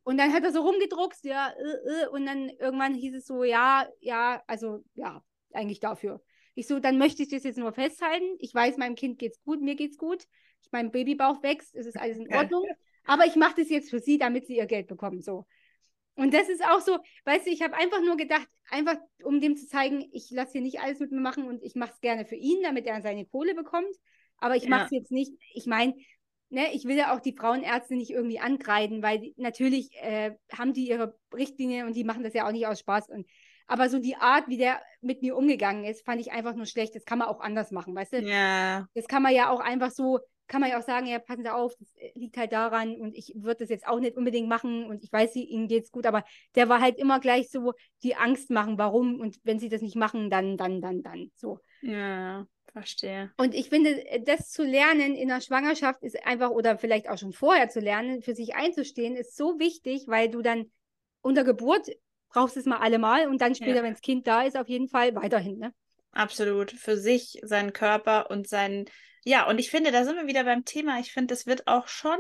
[0.05, 3.45] Und dann hat er so rumgedruckt, ja, äh, äh, und dann irgendwann hieß es so,
[3.45, 6.23] ja, ja, also ja, eigentlich dafür.
[6.55, 8.25] Ich so, dann möchte ich das jetzt nur festhalten.
[8.39, 10.25] Ich weiß, meinem Kind geht's gut, mir geht's gut.
[10.63, 12.65] Ich, mein Babybauch wächst, es ist alles in Ordnung.
[13.05, 15.21] Aber ich mache das jetzt für sie, damit sie ihr Geld bekommen.
[15.21, 15.47] So.
[16.15, 19.57] Und das ist auch so, weißt du, ich habe einfach nur gedacht, einfach um dem
[19.57, 22.25] zu zeigen, ich lasse hier nicht alles mit mir machen und ich mache es gerne
[22.25, 23.95] für ihn, damit er seine Kohle bekommt.
[24.39, 24.71] Aber ich ja.
[24.71, 25.95] mache es jetzt nicht, ich meine,
[26.51, 30.73] ne, ich will ja auch die Frauenärzte nicht irgendwie angreifen, weil die, natürlich äh, haben
[30.73, 33.09] die ihre Richtlinien und die machen das ja auch nicht aus Spaß.
[33.09, 33.27] Und,
[33.67, 36.95] aber so die Art, wie der mit mir umgegangen ist, fand ich einfach nur schlecht.
[36.95, 38.21] Das kann man auch anders machen, weißt du?
[38.23, 38.87] Ja.
[38.95, 41.53] Das kann man ja auch einfach so, kann man ja auch sagen, ja, passen Sie
[41.53, 44.87] auf, das äh, liegt halt daran und ich würde das jetzt auch nicht unbedingt machen
[44.87, 48.15] und ich weiß, Ihnen geht es gut, aber der war halt immer gleich so die
[48.15, 51.59] Angst machen, warum und wenn Sie das nicht machen, dann, dann, dann, dann, so.
[51.83, 52.47] Ja.
[52.77, 53.33] Verstehe.
[53.39, 57.17] Und ich finde, äh, das zu lernen in der Schwangerschaft ist einfach, oder vielleicht auch
[57.17, 60.71] schon vorher zu lernen, für sich einzustehen, ist so wichtig, weil du dann
[61.23, 61.89] unter Geburt
[62.29, 63.83] brauchst es mal allemal und dann später, ja.
[63.83, 65.57] wenn das Kind da ist, auf jeden Fall weiterhin.
[65.59, 65.73] Ne?
[66.13, 66.71] Absolut.
[66.71, 68.85] Für sich, seinen Körper und seinen.
[69.25, 71.01] Ja, und ich finde, da sind wir wieder beim Thema.
[71.01, 72.19] Ich finde, es wird auch schon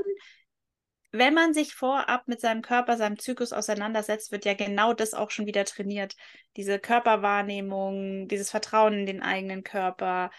[1.13, 5.31] wenn man sich vorab mit seinem Körper, seinem Zyklus auseinandersetzt, wird ja genau das auch
[5.31, 6.15] schon wieder trainiert.
[6.57, 10.31] Diese Körperwahrnehmung, dieses Vertrauen in den eigenen Körper.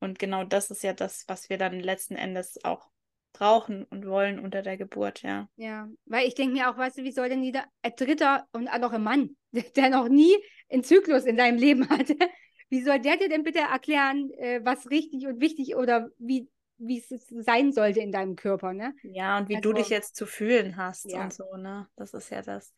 [0.00, 2.90] Und genau das ist ja das, was wir dann letzten Endes auch
[3.32, 5.48] brauchen und wollen unter der Geburt, ja.
[5.56, 8.68] Ja, weil ich denke mir auch, weißt du, wie soll denn jeder ein Dritter und
[8.68, 9.36] auch ein Mann,
[9.76, 10.36] der noch nie
[10.70, 12.16] einen Zyklus in seinem Leben hatte,
[12.68, 16.98] wie soll der dir denn bitte erklären, äh, was richtig und wichtig oder wie wie
[16.98, 18.94] es sein sollte in deinem Körper, ne?
[19.02, 21.22] Ja, und wie also, du dich jetzt zu fühlen hast ja.
[21.22, 21.88] und so, ne?
[21.96, 22.72] Das ist ja das.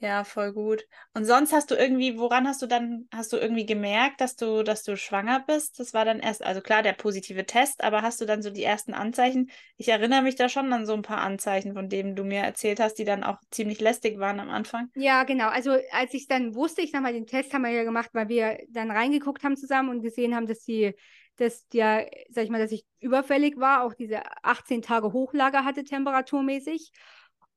[0.00, 0.86] Ja, voll gut.
[1.12, 4.62] Und sonst hast du irgendwie, woran hast du dann, hast du irgendwie gemerkt, dass du,
[4.62, 5.80] dass du schwanger bist?
[5.80, 8.62] Das war dann erst, also klar, der positive Test, aber hast du dann so die
[8.62, 9.50] ersten Anzeichen?
[9.76, 12.78] Ich erinnere mich da schon an so ein paar Anzeichen, von denen du mir erzählt
[12.78, 14.88] hast, die dann auch ziemlich lästig waren am Anfang.
[14.94, 15.48] Ja, genau.
[15.48, 18.28] Also als ich dann wusste, ich sag mal, den Test haben wir ja gemacht, weil
[18.28, 20.94] wir dann reingeguckt haben zusammen und gesehen haben, dass die,
[21.38, 25.84] dass der, sag ich mal, dass ich überfällig war, auch diese 18 Tage Hochlager hatte
[25.84, 26.92] temperaturmäßig.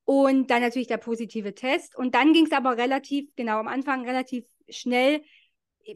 [0.06, 1.96] Und dann natürlich der positive Test.
[1.96, 5.22] Und dann ging es aber relativ, genau am Anfang relativ schnell,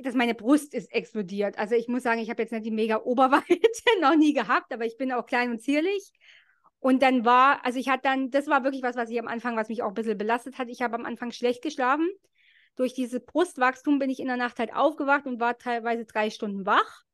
[0.02, 1.58] dass meine Brust ist explodiert.
[1.58, 3.60] Also ich muss sagen, ich habe jetzt nicht die mega Oberweite
[4.02, 6.12] noch nie gehabt, aber ich bin auch klein und zierlich.
[6.80, 9.56] Und dann war, also ich hatte dann, das war wirklich was, was ich am Anfang,
[9.56, 10.70] was mich auch ein bisschen belastet hat.
[10.70, 12.08] Ich habe am Anfang schlecht geschlafen.
[12.76, 16.66] Durch dieses Brustwachstum bin ich in der Nacht halt aufgewacht und war teilweise drei Stunden
[16.66, 17.05] wach.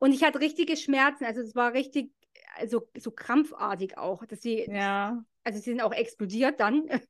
[0.00, 1.24] Und ich hatte richtige Schmerzen.
[1.24, 2.12] Also es war richtig,
[2.56, 4.26] also so krampfartig auch.
[4.26, 6.88] Dass sie, ja also sie sind auch explodiert dann,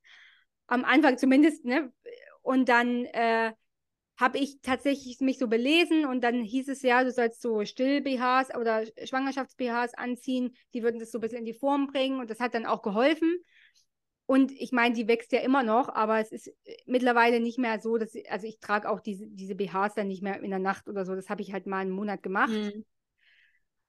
[0.66, 1.92] am Anfang zumindest, ne?
[2.42, 3.52] Und dann äh,
[4.16, 8.54] habe ich tatsächlich mich so belesen und dann hieß es ja, du sollst so Still-BHs
[8.56, 12.40] oder Schwangerschafts-BHs anziehen, die würden das so ein bisschen in die Form bringen und das
[12.40, 13.42] hat dann auch geholfen.
[14.30, 17.80] Und ich meine, die wächst ja immer noch, aber es ist äh, mittlerweile nicht mehr
[17.80, 20.86] so, dass, also ich trage auch diese, diese BHs dann nicht mehr in der Nacht
[20.86, 21.16] oder so.
[21.16, 22.52] Das habe ich halt mal einen Monat gemacht.
[22.52, 22.84] Mhm.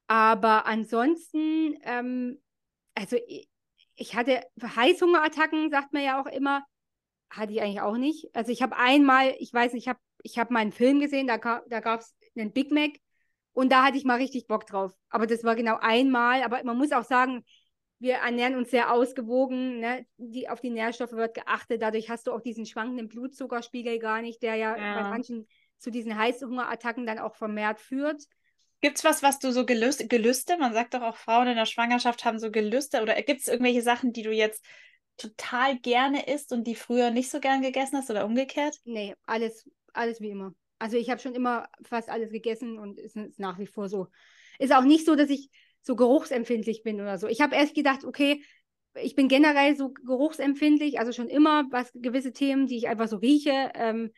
[0.08, 2.42] Aber ansonsten, ähm,
[2.96, 3.18] also
[3.94, 6.64] ich hatte Heißhungerattacken, sagt man ja auch immer.
[7.30, 8.34] Hatte ich eigentlich auch nicht.
[8.34, 11.28] Also ich habe einmal, ich weiß nicht, ich habe ich hab mal einen Film gesehen,
[11.28, 12.90] da, da gab es einen Big Mac
[13.52, 14.92] und da hatte ich mal richtig Bock drauf.
[15.08, 16.42] Aber das war genau einmal.
[16.42, 17.44] Aber man muss auch sagen,
[18.02, 19.78] wir ernähren uns sehr ausgewogen.
[19.78, 20.04] Ne?
[20.16, 21.82] Die, auf die Nährstoffe wird geachtet.
[21.82, 25.00] Dadurch hast du auch diesen schwankenden Blutzuckerspiegel gar nicht, der ja, ja.
[25.00, 25.46] bei manchen
[25.78, 28.24] zu diesen Heißhungerattacken dann auch vermehrt führt.
[28.80, 31.66] Gibt es was, was du so Gelüste, Gelüste, man sagt doch auch, Frauen in der
[31.66, 34.64] Schwangerschaft haben so Gelüste, oder gibt es irgendwelche Sachen, die du jetzt
[35.16, 38.76] total gerne isst und die früher nicht so gern gegessen hast oder umgekehrt?
[38.84, 40.52] Nee, alles, alles wie immer.
[40.80, 44.08] Also ich habe schon immer fast alles gegessen und es ist nach wie vor so.
[44.58, 45.48] Ist auch nicht so, dass ich
[45.82, 47.26] so geruchsempfindlich bin oder so.
[47.26, 48.42] Ich habe erst gedacht, okay,
[48.94, 53.16] ich bin generell so geruchsempfindlich, also schon immer was gewisse Themen, die ich einfach so
[53.16, 54.10] rieche, ähm,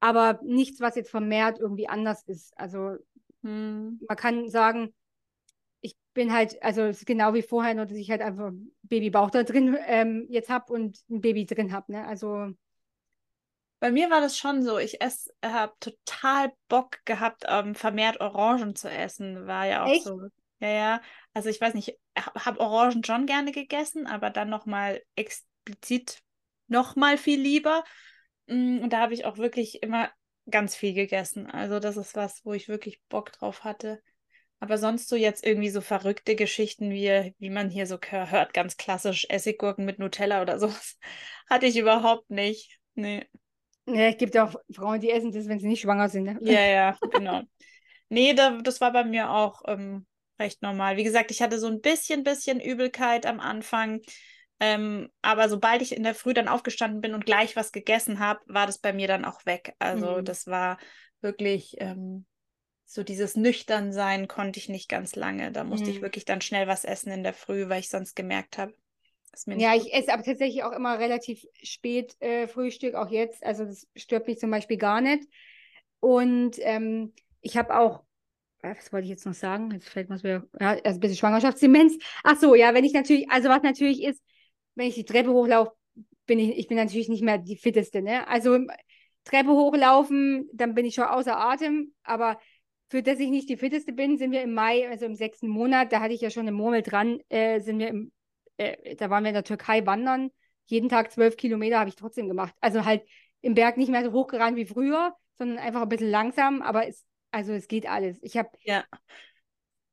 [0.00, 2.56] aber nichts, was jetzt vermehrt irgendwie anders ist.
[2.56, 2.98] Also
[3.42, 4.00] hm.
[4.06, 4.94] Man kann sagen,
[5.80, 8.50] ich bin halt, also es ist genau wie vorher, nur dass ich halt einfach
[8.82, 11.92] Babybauch da drin ähm, jetzt habe und ein Baby drin habe.
[11.92, 12.06] Ne?
[12.06, 12.48] Also
[13.80, 14.78] bei mir war das schon so.
[14.78, 14.98] Ich
[15.44, 19.46] habe total Bock gehabt, ähm, vermehrt Orangen zu essen.
[19.46, 20.04] War ja auch Echt?
[20.04, 20.20] so.
[20.60, 21.02] Ja, ja.
[21.34, 26.22] Also ich weiß nicht, ich habe Orangen schon gerne gegessen, aber dann nochmal explizit
[26.66, 27.84] nochmal viel lieber.
[28.46, 30.10] Mm, und da habe ich auch wirklich immer
[30.50, 31.46] ganz viel gegessen.
[31.46, 34.02] Also das ist was, wo ich wirklich Bock drauf hatte.
[34.60, 38.76] Aber sonst so jetzt irgendwie so verrückte Geschichten, wie, wie man hier so hört, ganz
[38.76, 40.98] klassisch Essiggurken mit Nutella oder sowas,
[41.48, 42.78] hatte ich überhaupt nicht.
[42.94, 43.26] Nee.
[43.86, 46.24] Ja, es gibt ja auch Frauen, die essen das, wenn sie nicht schwanger sind.
[46.24, 46.38] Ne?
[46.42, 47.42] Ja, ja, genau.
[48.08, 50.06] nee, da, das war bei mir auch ähm,
[50.38, 50.96] recht normal.
[50.96, 54.00] Wie gesagt, ich hatte so ein bisschen, bisschen Übelkeit am Anfang.
[54.60, 58.40] Ähm, aber sobald ich in der Früh dann aufgestanden bin und gleich was gegessen habe,
[58.46, 59.74] war das bei mir dann auch weg.
[59.78, 60.24] Also mhm.
[60.24, 60.78] das war
[61.20, 62.26] wirklich ähm,
[62.84, 65.52] so dieses Nüchternsein konnte ich nicht ganz lange.
[65.52, 65.96] Da musste mhm.
[65.96, 68.72] ich wirklich dann schnell was essen in der Früh, weil ich sonst gemerkt habe.
[69.46, 73.44] Ja, ich esse aber tatsächlich auch immer relativ spät äh, Frühstück, auch jetzt.
[73.44, 75.28] Also das stört mich zum Beispiel gar nicht.
[76.00, 78.02] Und ähm, ich habe auch
[78.62, 79.70] was wollte ich jetzt noch sagen?
[79.70, 81.96] Jetzt fällt mir wieder, ja, also ein bisschen Schwangerschaftsdemenz.
[82.24, 84.22] Ach so, ja, wenn ich natürlich, also was natürlich ist,
[84.74, 85.72] wenn ich die Treppe hochlaufe,
[86.26, 88.02] bin ich, ich bin natürlich nicht mehr die fitteste.
[88.02, 88.26] Ne?
[88.28, 88.58] Also
[89.24, 91.94] Treppe hochlaufen, dann bin ich schon außer Atem.
[92.02, 92.38] Aber
[92.90, 95.92] für das ich nicht die fitteste bin, sind wir im Mai, also im sechsten Monat,
[95.92, 98.12] da hatte ich ja schon eine Murmel dran, äh, sind wir im,
[98.56, 100.30] äh, da waren wir in der Türkei wandern.
[100.66, 102.54] Jeden Tag zwölf Kilometer habe ich trotzdem gemacht.
[102.60, 103.02] Also halt
[103.40, 107.04] im Berg nicht mehr so hochgerannt wie früher, sondern einfach ein bisschen langsam, aber es,
[107.30, 108.18] also es geht alles.
[108.22, 108.84] Ich habe ja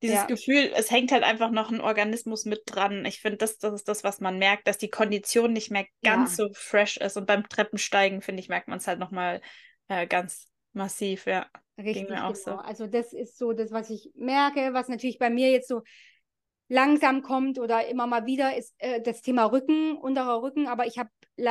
[0.02, 0.26] dieses ja.
[0.26, 3.06] Gefühl, es hängt halt einfach noch ein Organismus mit dran.
[3.06, 6.38] Ich finde, das, das ist das, was man merkt, dass die Kondition nicht mehr ganz
[6.38, 6.46] ja.
[6.46, 7.18] so fresh ist.
[7.18, 9.42] Und beim Treppensteigen, finde ich, merkt man es halt nochmal
[9.88, 11.48] äh, ganz massiv, ja.
[11.78, 12.58] Richtig, Ging mir auch genau.
[12.58, 12.58] so.
[12.58, 15.82] Also das ist so das, was ich merke, was natürlich bei mir jetzt so
[16.68, 20.98] langsam kommt oder immer mal wieder ist äh, das Thema Rücken, unterer Rücken, aber ich
[20.98, 21.10] habe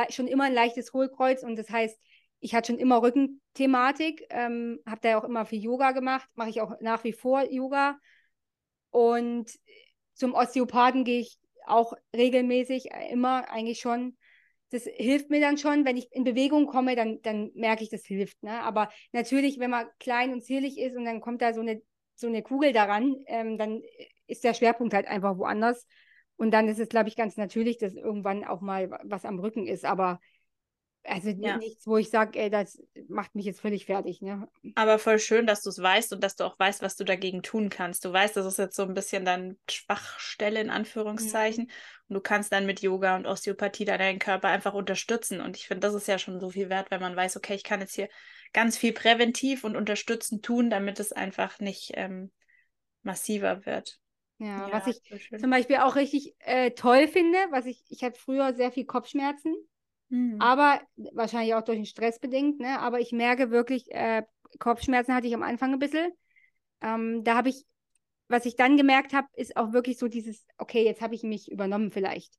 [0.09, 1.97] schon immer ein leichtes Hohlkreuz und das heißt,
[2.39, 6.61] ich hatte schon immer Rückenthematik, ähm, habe da auch immer viel Yoga gemacht, mache ich
[6.61, 7.97] auch nach wie vor Yoga
[8.91, 9.51] und
[10.13, 14.17] zum Osteopathen gehe ich auch regelmäßig, äh, immer eigentlich schon.
[14.71, 18.05] Das hilft mir dann schon, wenn ich in Bewegung komme, dann, dann merke ich, das
[18.05, 18.41] hilft.
[18.43, 18.61] Ne?
[18.61, 21.81] Aber natürlich, wenn man klein und zierlich ist und dann kommt da so eine,
[22.15, 23.81] so eine Kugel daran, ähm, dann
[24.27, 25.85] ist der Schwerpunkt halt einfach woanders.
[26.37, 29.67] Und dann ist es, glaube ich, ganz natürlich, dass irgendwann auch mal was am Rücken
[29.67, 29.85] ist.
[29.85, 30.19] Aber
[31.07, 31.57] also ja.
[31.57, 34.21] nichts, wo ich sage, ey, das macht mich jetzt völlig fertig.
[34.21, 34.47] Ne?
[34.75, 37.43] Aber voll schön, dass du es weißt und dass du auch weißt, was du dagegen
[37.43, 38.05] tun kannst.
[38.05, 41.65] Du weißt, das ist jetzt so ein bisschen deine Schwachstelle in Anführungszeichen.
[41.65, 41.71] Mhm.
[42.09, 45.41] Und du kannst dann mit Yoga und Osteopathie deinen Körper einfach unterstützen.
[45.41, 47.63] Und ich finde, das ist ja schon so viel wert, wenn man weiß, okay, ich
[47.63, 48.09] kann jetzt hier
[48.53, 52.31] ganz viel präventiv und unterstützend tun, damit es einfach nicht ähm,
[53.03, 53.99] massiver wird.
[54.37, 55.01] Ja, ja, was ich
[55.39, 59.55] zum Beispiel auch richtig äh, toll finde, was ich, ich hatte früher sehr viel Kopfschmerzen,
[60.09, 60.37] mhm.
[60.39, 60.81] aber
[61.13, 62.79] wahrscheinlich auch durch den Stress bedingt, ne?
[62.79, 64.23] Aber ich merke wirklich, äh,
[64.59, 66.11] Kopfschmerzen hatte ich am Anfang ein bisschen.
[66.81, 67.65] Ähm, da habe ich,
[68.27, 71.51] was ich dann gemerkt habe, ist auch wirklich so dieses, okay, jetzt habe ich mich
[71.51, 72.35] übernommen vielleicht.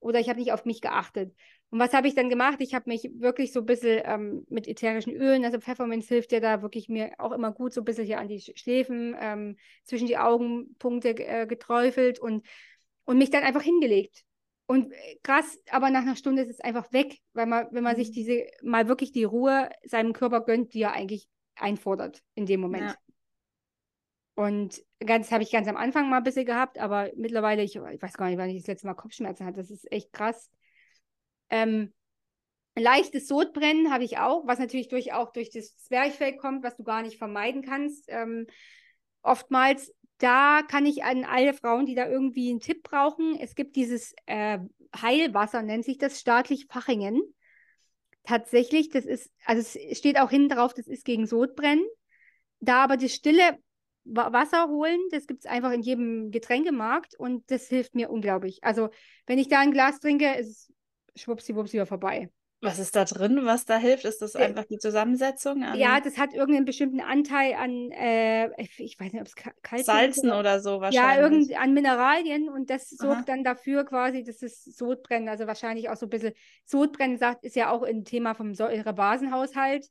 [0.00, 1.34] Oder ich habe nicht auf mich geachtet.
[1.70, 2.60] Und was habe ich dann gemacht?
[2.60, 6.40] Ich habe mich wirklich so ein bisschen ähm, mit ätherischen Ölen, also Pfefferminz hilft ja
[6.40, 10.06] da wirklich mir auch immer gut, so ein bisschen hier an die Schläfen, ähm, zwischen
[10.06, 12.46] die Augenpunkte äh, geträufelt und,
[13.04, 14.25] und mich dann einfach hingelegt.
[14.66, 17.94] Und äh, krass, aber nach einer Stunde ist es einfach weg, weil man, wenn man
[17.94, 18.00] mhm.
[18.00, 22.60] sich diese mal wirklich die Ruhe seinem Körper gönnt, die er eigentlich einfordert in dem
[22.60, 22.90] Moment.
[22.90, 22.96] Ja.
[24.34, 28.02] Und ganz habe ich ganz am Anfang mal ein bisschen gehabt, aber mittlerweile, ich, ich
[28.02, 29.60] weiß gar nicht, wann ich das letzte Mal Kopfschmerzen hatte.
[29.60, 30.50] Das ist echt krass.
[31.48, 31.94] Ähm,
[32.74, 36.84] leichtes Sodbrennen habe ich auch, was natürlich durch, auch durch das Zwerchfell kommt, was du
[36.84, 38.04] gar nicht vermeiden kannst.
[38.08, 38.46] Ähm,
[39.22, 43.76] oftmals, da kann ich an alle Frauen, die da irgendwie einen Tipp brauchen, es gibt
[43.76, 44.58] dieses äh,
[45.00, 47.20] Heilwasser, nennt sich das staatlich Fachingen.
[48.24, 51.84] Tatsächlich, das ist, also es steht auch hinten drauf, das ist gegen Sodbrennen.
[52.60, 53.58] Da aber das stille
[54.04, 58.62] Wasser holen, das gibt es einfach in jedem Getränkemarkt und das hilft mir unglaublich.
[58.62, 58.88] Also,
[59.26, 60.70] wenn ich da ein Glas trinke, ist
[61.14, 62.30] es schwuppsiwupps wieder vorbei.
[62.66, 64.04] Was ist da drin, was da hilft?
[64.04, 65.62] Ist das einfach die Zusammensetzung?
[65.74, 69.86] ja, das hat irgendeinen bestimmten Anteil an, äh, ich weiß nicht, ob es kalt ist.
[69.86, 71.16] Salzen oder, oder so wahrscheinlich.
[71.16, 73.24] Ja, irgend an Mineralien und das sorgt Aha.
[73.26, 76.32] dann dafür quasi, dass es Sodbrennen, also wahrscheinlich auch so ein bisschen,
[76.64, 79.86] Sodbrennen sagt, ist ja auch ein Thema vom Säurebasenhaushalt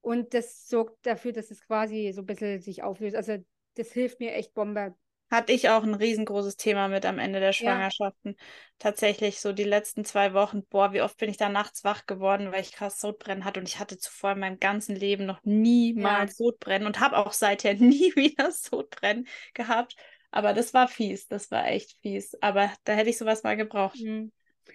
[0.00, 3.16] und das sorgt dafür, dass es quasi so ein bisschen sich auflöst.
[3.16, 3.38] Also
[3.74, 4.94] das hilft mir echt Bombe,
[5.32, 8.36] hatte ich auch ein riesengroßes Thema mit am Ende der Schwangerschaften.
[8.38, 8.44] Ja.
[8.78, 12.52] Tatsächlich so die letzten zwei Wochen, boah, wie oft bin ich da nachts wach geworden,
[12.52, 16.38] weil ich krass Sodbrennen hatte und ich hatte zuvor in meinem ganzen Leben noch niemals
[16.38, 16.44] ja.
[16.44, 19.96] Sodbrennen und habe auch seither nie wieder Sodbrennen gehabt.
[20.30, 22.36] Aber das war fies, das war echt fies.
[22.42, 23.98] Aber da hätte ich sowas mal gebraucht.
[24.00, 24.32] Mhm.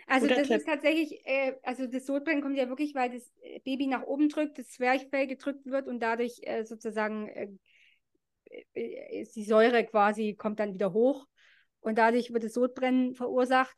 [0.07, 0.57] Also Guter das Tipp.
[0.57, 3.31] ist tatsächlich, äh, also das Sodbrennen kommt ja wirklich, weil das
[3.63, 7.49] Baby nach oben drückt, das Zwerchfell gedrückt wird und dadurch äh, sozusagen äh, äh,
[8.73, 11.25] ist die Säure quasi, kommt dann wieder hoch
[11.79, 13.75] und dadurch wird das Sodbrennen verursacht.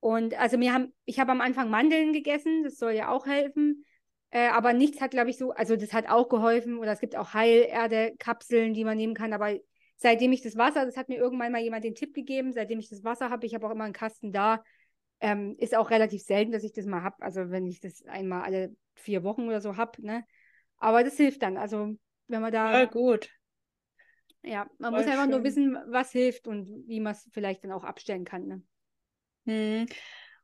[0.00, 3.84] Und also mir haben, ich habe am Anfang Mandeln gegessen, das soll ja auch helfen.
[4.30, 7.16] Äh, aber nichts hat, glaube ich, so, also das hat auch geholfen oder es gibt
[7.16, 9.32] auch Heilerde-Kapseln, die man nehmen kann.
[9.32, 9.56] Aber
[9.96, 12.88] seitdem ich das Wasser, das hat mir irgendwann mal jemand den Tipp gegeben, seitdem ich
[12.88, 14.62] das Wasser habe, ich habe auch immer einen Kasten da,
[15.20, 17.16] ähm, ist auch relativ selten, dass ich das mal habe.
[17.20, 20.24] Also wenn ich das einmal alle vier Wochen oder so habe, ne?
[20.76, 21.56] Aber das hilft dann.
[21.56, 21.96] Also
[22.28, 22.80] wenn man da.
[22.80, 23.30] Ja, gut.
[24.42, 25.30] Ja, man Voll muss einfach schön.
[25.30, 28.46] nur wissen, was hilft und wie man es vielleicht dann auch abstellen kann.
[28.46, 28.62] Ne?
[29.46, 29.86] Hm.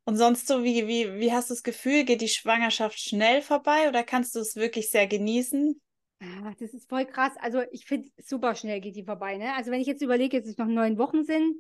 [0.05, 3.89] Und sonst so, wie, wie, wie hast du das Gefühl, geht die Schwangerschaft schnell vorbei
[3.89, 5.81] oder kannst du es wirklich sehr genießen?
[6.21, 7.33] Ah, das ist voll krass.
[7.41, 9.37] Also ich finde, super schnell geht die vorbei.
[9.39, 9.55] Ne?
[9.55, 11.57] Also wenn ich jetzt überlege, dass es noch neun Wochen sind,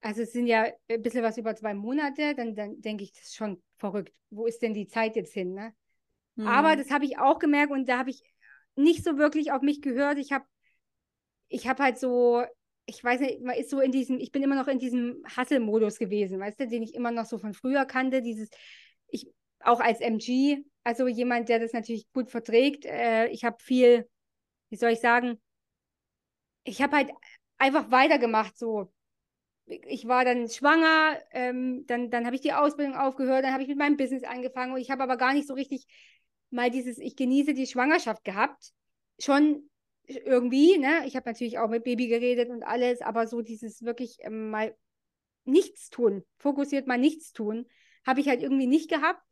[0.00, 3.24] also es sind ja ein bisschen was über zwei Monate, dann, dann denke ich, das
[3.24, 4.14] ist schon verrückt.
[4.30, 5.54] Wo ist denn die Zeit jetzt hin?
[5.54, 5.74] Ne?
[6.36, 6.46] Hm.
[6.46, 8.22] Aber das habe ich auch gemerkt und da habe ich
[8.76, 10.18] nicht so wirklich auf mich gehört.
[10.18, 10.44] Ich habe
[11.50, 12.42] ich habe halt so,
[12.86, 15.98] ich weiß nicht, man ist so in diesem, ich bin immer noch in diesem Hustle-Modus
[15.98, 18.48] gewesen, weißt du, den ich immer noch so von früher kannte, dieses,
[19.08, 22.86] ich, auch als MG, also jemand, der das natürlich gut verträgt.
[22.86, 24.08] Äh, ich habe viel,
[24.70, 25.38] wie soll ich sagen,
[26.64, 27.10] ich habe halt
[27.58, 28.92] einfach weitergemacht, so.
[29.66, 33.68] Ich war dann schwanger, ähm, dann, dann habe ich die Ausbildung aufgehört, dann habe ich
[33.68, 35.86] mit meinem Business angefangen und ich habe aber gar nicht so richtig
[36.50, 38.72] mal dieses, ich genieße die Schwangerschaft gehabt.
[39.20, 39.69] Schon
[40.16, 41.02] irgendwie, ne?
[41.06, 44.74] Ich habe natürlich auch mit Baby geredet und alles, aber so dieses wirklich ähm, mal
[45.44, 47.66] nichts tun, fokussiert mal nichts tun,
[48.06, 49.22] habe ich halt irgendwie nicht gehabt.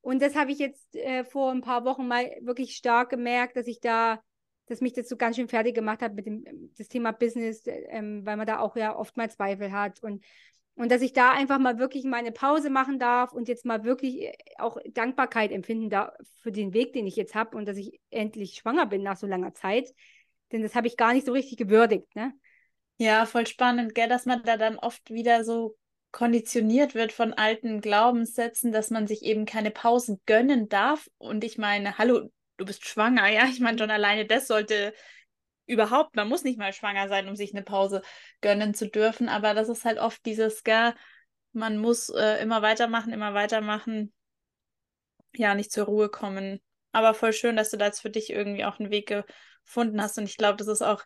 [0.00, 3.66] Und das habe ich jetzt äh, vor ein paar Wochen mal wirklich stark gemerkt, dass
[3.66, 4.22] ich da
[4.68, 6.44] dass mich das so ganz schön fertig gemacht hat mit dem
[6.76, 10.22] das Thema Business, ähm, weil man da auch ja oft mal Zweifel hat und
[10.78, 14.22] und dass ich da einfach mal wirklich meine Pause machen darf und jetzt mal wirklich
[14.22, 18.00] äh, auch Dankbarkeit empfinden darf für den Weg, den ich jetzt habe und dass ich
[18.10, 19.92] endlich schwanger bin nach so langer Zeit.
[20.52, 22.32] Denn das habe ich gar nicht so richtig gewürdigt, ne?
[22.96, 25.76] Ja, voll spannend, gell, dass man da dann oft wieder so
[26.10, 31.08] konditioniert wird von alten Glaubenssätzen, dass man sich eben keine Pausen gönnen darf.
[31.18, 34.94] Und ich meine, hallo, du bist schwanger, ja, ich meine schon alleine das sollte
[35.66, 38.02] überhaupt, man muss nicht mal schwanger sein, um sich eine Pause
[38.40, 40.94] gönnen zu dürfen, aber das ist halt oft dieses, gell,
[41.52, 44.12] man muss äh, immer weitermachen, immer weitermachen,
[45.34, 46.60] ja, nicht zur Ruhe kommen.
[46.92, 49.24] Aber voll schön, dass du da jetzt für dich irgendwie auch einen Weg
[49.68, 51.04] gefunden hast und ich glaube, das ist auch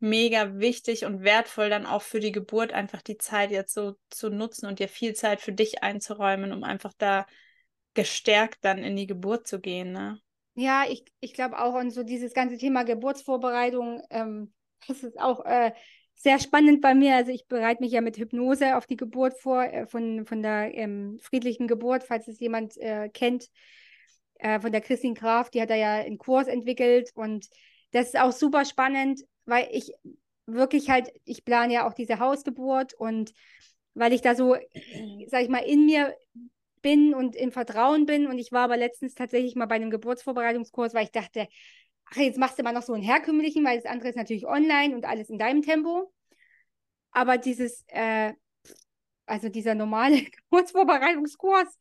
[0.00, 4.30] mega wichtig und wertvoll dann auch für die Geburt einfach die Zeit jetzt so zu
[4.30, 7.26] nutzen und dir viel Zeit für dich einzuräumen, um einfach da
[7.94, 10.20] gestärkt dann in die Geburt zu gehen, ne?
[10.54, 14.52] Ja, ich, ich glaube auch, und so dieses ganze Thema Geburtsvorbereitung, ähm,
[14.88, 15.72] das ist auch äh,
[16.14, 17.14] sehr spannend bei mir.
[17.14, 20.74] Also ich bereite mich ja mit Hypnose auf die Geburt vor, äh, von, von der
[20.74, 23.48] ähm, friedlichen Geburt, falls es jemand äh, kennt,
[24.38, 27.46] äh, von der Christine Graf, die hat da ja einen Kurs entwickelt und
[27.92, 29.92] das ist auch super spannend, weil ich
[30.46, 33.32] wirklich halt, ich plane ja auch diese Hausgeburt und
[33.94, 34.56] weil ich da so,
[35.26, 36.14] sag ich mal, in mir
[36.82, 38.26] bin und im Vertrauen bin.
[38.26, 41.48] Und ich war aber letztens tatsächlich mal bei einem Geburtsvorbereitungskurs, weil ich dachte,
[42.06, 44.94] ach, jetzt machst du mal noch so einen herkömmlichen, weil das andere ist natürlich online
[44.94, 46.12] und alles in deinem Tempo.
[47.10, 48.32] Aber dieses, äh,
[49.26, 51.78] also dieser normale Geburtsvorbereitungskurs,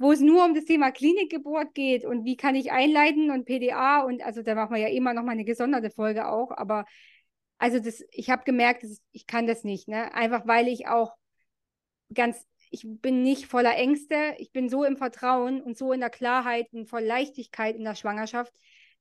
[0.00, 4.00] wo es nur um das Thema Klinikgeburt geht und wie kann ich einleiten und PDA
[4.00, 6.86] und also da machen wir ja immer noch mal eine gesonderte Folge auch, aber
[7.58, 10.14] also das, ich habe gemerkt, dass ich kann das nicht, ne?
[10.14, 11.14] Einfach weil ich auch
[12.14, 16.08] ganz ich bin nicht voller Ängste, ich bin so im Vertrauen und so in der
[16.08, 18.54] Klarheit und voll Leichtigkeit in der Schwangerschaft,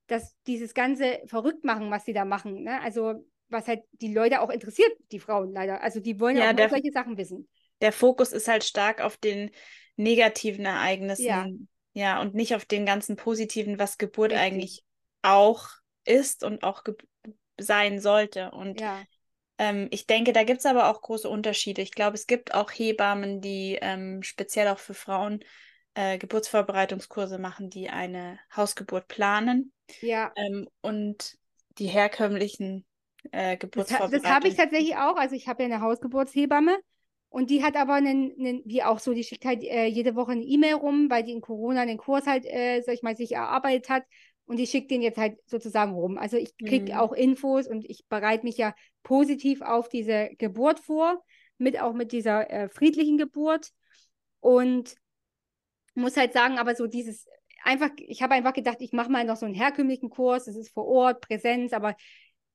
[0.07, 2.81] dass dieses ganze Verrücktmachen, was sie da machen, ne?
[2.81, 6.69] also was halt die Leute auch interessiert, die Frauen leider, also die wollen ja, auch
[6.69, 7.47] solche Sachen wissen.
[7.79, 9.51] Der Fokus ist halt stark auf den
[9.99, 11.47] negativen Ereignissen, ja,
[11.93, 14.45] ja und nicht auf den ganzen positiven, was Geburt Richtig.
[14.45, 14.83] eigentlich
[15.21, 15.67] auch
[16.05, 16.83] ist und auch
[17.59, 18.51] sein sollte.
[18.51, 19.03] Und ja.
[19.57, 21.81] Ähm, ich denke, da gibt es aber auch große Unterschiede.
[21.81, 25.43] Ich glaube, es gibt auch Hebammen, die ähm, speziell auch für Frauen
[25.95, 29.73] äh, Geburtsvorbereitungskurse machen, die eine Hausgeburt planen.
[29.99, 30.31] Ja.
[30.37, 31.37] Ähm, und
[31.77, 32.85] die herkömmlichen
[33.31, 34.21] äh, Geburtsvorbereitungen.
[34.21, 35.17] Das, das habe ich tatsächlich auch.
[35.17, 36.79] Also ich habe ja eine Hausgeburtshebamme
[37.29, 40.31] und die hat aber einen, einen wie auch so, die schickt halt äh, jede Woche
[40.31, 43.33] eine E-Mail rum, weil die in Corona den Kurs halt, äh, sag ich mal, sich
[43.33, 44.03] erarbeitet hat
[44.45, 46.17] und ich schicke den jetzt halt sozusagen rum.
[46.17, 46.99] Also ich kriege mhm.
[46.99, 51.23] auch Infos und ich bereite mich ja positiv auf diese Geburt vor,
[51.59, 53.69] mit auch mit dieser äh, friedlichen Geburt.
[54.39, 54.95] Und
[55.93, 57.27] muss halt sagen, aber so dieses
[57.63, 60.73] einfach, ich habe einfach gedacht, ich mache mal noch so einen herkömmlichen Kurs, das ist
[60.73, 61.95] vor Ort, Präsenz, aber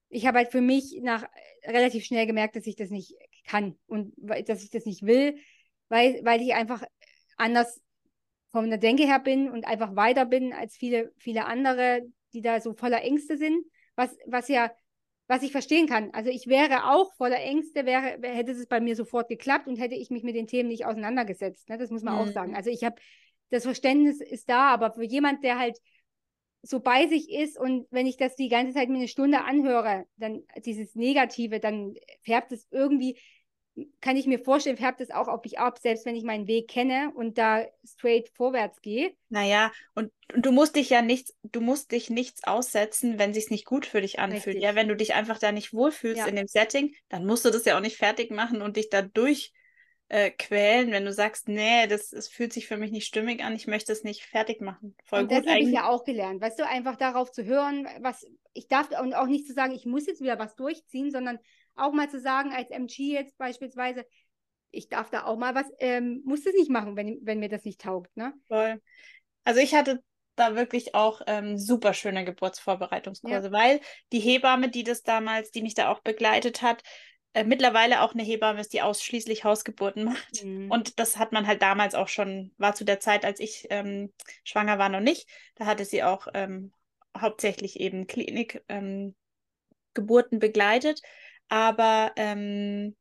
[0.09, 1.25] ich habe halt für mich nach
[1.63, 5.37] äh, relativ schnell gemerkt, dass ich das nicht kann und dass ich das nicht will,
[5.89, 6.83] weil, weil ich einfach
[7.37, 7.81] anders
[8.53, 12.03] von der Denke her bin und einfach weiter bin als viele, viele andere,
[12.33, 13.65] die da so voller Ängste sind,
[13.97, 14.71] was, was ja,
[15.27, 16.11] was ich verstehen kann.
[16.13, 19.95] Also ich wäre auch voller Ängste, wäre, hätte es bei mir sofort geklappt und hätte
[19.95, 21.69] ich mich mit den Themen nicht auseinandergesetzt.
[21.69, 21.79] Ne?
[21.79, 22.21] Das muss man mhm.
[22.21, 22.55] auch sagen.
[22.55, 22.97] Also ich habe,
[23.51, 25.79] das Verständnis ist da, aber für jemand, der halt
[26.65, 30.07] so bei sich ist und wenn ich das die ganze Zeit mir eine Stunde anhöre,
[30.17, 33.19] dann dieses Negative, dann färbt es irgendwie,
[34.01, 36.69] kann ich mir vorstellen, färbt es auch auf mich ab, selbst wenn ich meinen Weg
[36.69, 39.13] kenne und da straight vorwärts gehe.
[39.29, 43.51] Naja, und, und du musst dich ja nichts, du musst dich nichts aussetzen, wenn sich
[43.51, 44.47] nicht gut für dich anfühlt.
[44.47, 44.63] Richtig.
[44.63, 46.27] Ja, wenn du dich einfach da nicht wohlfühlst ja.
[46.27, 49.03] in dem Setting, dann musst du das ja auch nicht fertig machen und dich da
[49.03, 49.53] durch
[50.09, 53.55] äh, quälen, wenn du sagst, nee, das, das fühlt sich für mich nicht stimmig an,
[53.55, 54.97] ich möchte es nicht fertig machen.
[55.05, 55.45] Voll und gut.
[55.45, 58.89] Das habe ich ja auch gelernt, weißt du, einfach darauf zu hören, was ich darf
[59.01, 61.39] und auch nicht zu sagen, ich muss jetzt wieder was durchziehen, sondern
[61.75, 64.05] auch mal zu sagen, als MG jetzt beispielsweise,
[64.71, 67.65] ich darf da auch mal was, ähm, muss es nicht machen, wenn, wenn mir das
[67.65, 68.17] nicht taugt.
[68.17, 68.35] Ne?
[68.47, 68.81] Voll.
[69.45, 70.03] Also ich hatte
[70.37, 73.53] da wirklich auch ähm, super schöne Geburtsvorbereitungskurse, ja.
[73.53, 73.81] weil
[74.13, 76.83] die Hebamme, die das damals, die mich da auch begleitet hat,
[77.35, 80.45] äh, mittlerweile auch eine Hebamme ist, die ausschließlich Hausgeburten macht.
[80.45, 80.71] Mhm.
[80.71, 84.13] Und das hat man halt damals auch schon, war zu der Zeit, als ich ähm,
[84.45, 85.29] schwanger war, noch nicht.
[85.57, 86.73] Da hatte sie auch ähm,
[87.17, 89.15] hauptsächlich eben Klinikgeburten
[90.33, 91.01] ähm, begleitet
[91.49, 92.97] aber ähm,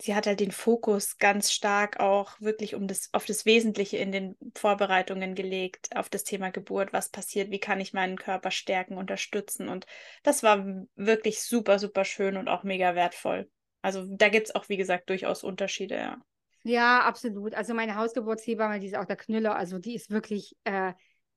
[0.00, 4.12] sie hat halt den Fokus ganz stark auch wirklich um das, auf das Wesentliche in
[4.12, 8.96] den Vorbereitungen gelegt, auf das Thema Geburt, was passiert, wie kann ich meinen Körper stärken,
[8.96, 9.68] unterstützen.
[9.68, 9.86] Und
[10.22, 10.64] das war
[10.96, 13.48] wirklich super, super schön und auch mega wertvoll.
[13.84, 16.16] Also da gibt es auch, wie gesagt, durchaus Unterschiede, ja.
[16.62, 17.54] Ja, absolut.
[17.54, 20.94] Also meine Hausgeburtshebamme, die ist auch der Knüller, also die ist wirklich, äh,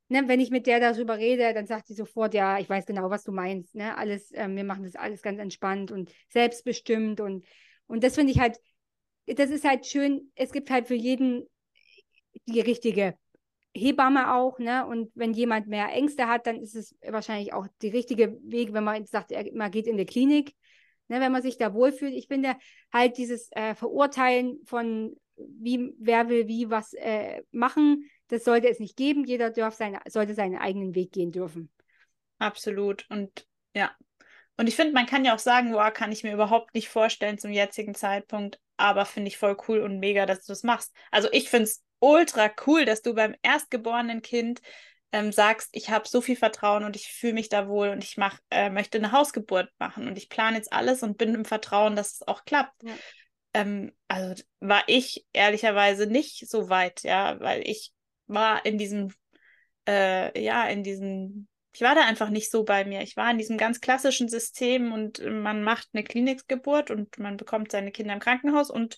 [0.08, 3.10] ne, wenn ich mit der darüber rede, dann sagt sie sofort, ja, ich weiß genau,
[3.10, 3.76] was du meinst.
[3.76, 3.98] Ne?
[3.98, 7.46] Alles, äh, wir machen das alles ganz entspannt und selbstbestimmt und,
[7.86, 8.58] und das finde ich halt,
[9.26, 11.50] das ist halt schön, es gibt halt für jeden
[12.46, 13.18] die richtige
[13.76, 14.88] Hebamme auch, ne?
[14.88, 18.86] Und wenn jemand mehr Ängste hat, dann ist es wahrscheinlich auch der richtige Weg, wenn
[18.86, 20.54] man sagt, man geht in die Klinik,
[21.08, 21.20] ne?
[21.20, 22.14] wenn man sich da wohlfühlt.
[22.14, 22.56] Ich finde
[22.92, 28.80] halt dieses äh, Verurteilen von wie, wer will wie was äh, machen, das sollte es
[28.80, 29.24] nicht geben.
[29.24, 31.72] Jeder darf seine, sollte seinen eigenen Weg gehen dürfen.
[32.40, 33.06] Absolut.
[33.10, 33.92] Und ja.
[34.58, 37.38] Und ich finde, man kann ja auch sagen, boah, kann ich mir überhaupt nicht vorstellen
[37.38, 40.96] zum jetzigen Zeitpunkt, aber finde ich voll cool und mega, dass du das machst.
[41.12, 44.62] Also ich finde es ultra cool, dass du beim erstgeborenen Kind
[45.12, 48.18] ähm, sagst, ich habe so viel Vertrauen und ich fühle mich da wohl und ich
[48.18, 51.96] mach, äh, möchte eine Hausgeburt machen und ich plane jetzt alles und bin im Vertrauen,
[51.96, 52.84] dass es auch klappt.
[52.84, 52.94] Ja.
[53.54, 57.94] Ähm, also war ich ehrlicherweise nicht so weit, ja, weil ich
[58.28, 59.14] war in diesem,
[59.88, 63.02] äh, ja, in diesem, ich war da einfach nicht so bei mir.
[63.02, 67.72] Ich war in diesem ganz klassischen System und man macht eine Klinikgeburt und man bekommt
[67.72, 68.98] seine Kinder im Krankenhaus und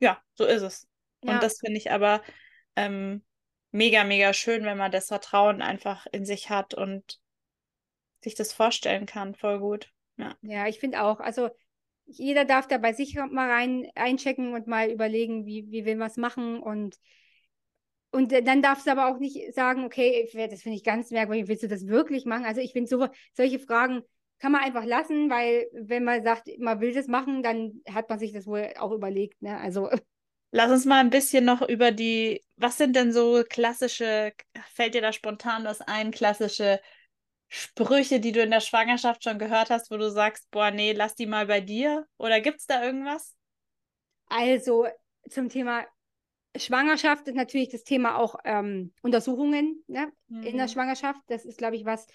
[0.00, 0.88] ja, so ist es.
[1.22, 1.34] Ja.
[1.34, 2.22] Und das finde ich aber
[2.74, 3.22] ähm,
[3.72, 7.18] mega, mega schön, wenn man das Vertrauen einfach in sich hat und
[8.22, 9.34] sich das vorstellen kann.
[9.34, 9.92] Voll gut.
[10.16, 11.18] Ja, ja ich finde auch.
[11.18, 11.50] Also
[12.06, 16.08] jeder darf da bei sich mal rein einchecken und mal überlegen, wie, wie will man
[16.08, 16.98] es machen und
[18.14, 21.62] und dann darfst du aber auch nicht sagen, okay, das finde ich ganz merkwürdig, willst
[21.62, 22.44] du das wirklich machen?
[22.44, 24.02] Also ich finde, so, solche Fragen
[24.38, 28.18] kann man einfach lassen, weil wenn man sagt, man will das machen, dann hat man
[28.18, 29.40] sich das wohl auch überlegt.
[29.40, 29.56] Ne?
[29.56, 29.88] Also
[30.54, 34.32] Lass uns mal ein bisschen noch über die, was sind denn so klassische,
[34.74, 36.78] fällt dir da spontan was ein, klassische
[37.48, 41.14] Sprüche, die du in der Schwangerschaft schon gehört hast, wo du sagst, boah, nee, lass
[41.14, 42.06] die mal bei dir?
[42.18, 43.34] Oder gibt es da irgendwas?
[44.26, 44.86] Also
[45.30, 45.86] zum Thema
[46.54, 50.42] Schwangerschaft ist natürlich das Thema auch ähm, Untersuchungen ne, mhm.
[50.42, 50.70] in der mhm.
[50.70, 51.20] Schwangerschaft.
[51.28, 52.06] Das ist, glaube ich, was,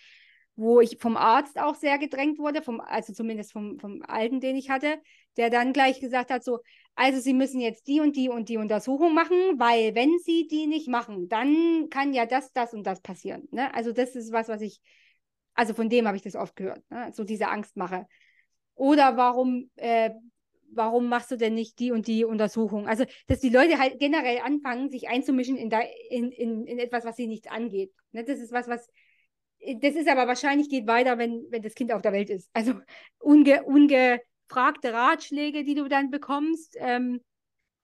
[0.56, 4.56] wo ich vom Arzt auch sehr gedrängt wurde, vom, also zumindest vom, vom Alten, den
[4.56, 5.02] ich hatte,
[5.38, 6.60] der dann gleich gesagt hat, so,
[6.96, 10.68] also Sie müssen jetzt die und die und die Untersuchung machen, weil wenn Sie die
[10.68, 13.48] nicht machen, dann kann ja das, das und das passieren.
[13.52, 13.74] Ne?
[13.74, 14.82] Also das ist was, was ich,
[15.54, 17.12] also von dem habe ich das oft gehört, ne?
[17.14, 18.08] so diese Angstmache.
[18.74, 20.12] Oder warum, äh,
[20.72, 22.88] warum machst du denn nicht die und die Untersuchung?
[22.88, 27.06] Also, dass die Leute halt generell anfangen, sich einzumischen in, da, in, in, in etwas,
[27.06, 27.92] was sie nichts angeht.
[28.12, 28.24] Ne?
[28.24, 28.88] Das ist was, was
[29.82, 32.50] das ist aber wahrscheinlich geht weiter, wenn, wenn das Kind auf der Welt ist.
[32.54, 32.74] Also
[33.20, 33.64] unge,
[34.48, 36.76] ungefragte Ratschläge, die du dann bekommst.
[36.80, 37.22] Ähm,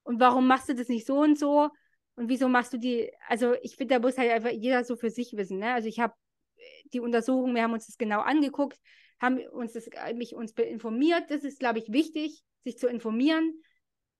[0.03, 1.69] und warum machst du das nicht so und so?
[2.15, 3.11] Und wieso machst du die?
[3.27, 5.59] Also ich finde, da muss halt einfach jeder so für sich wissen.
[5.59, 5.73] Ne?
[5.73, 6.13] Also ich habe
[6.93, 8.79] die Untersuchung, wir haben uns das genau angeguckt,
[9.19, 11.29] haben uns das, mich uns informiert.
[11.29, 13.53] Das ist, glaube ich, wichtig, sich zu informieren,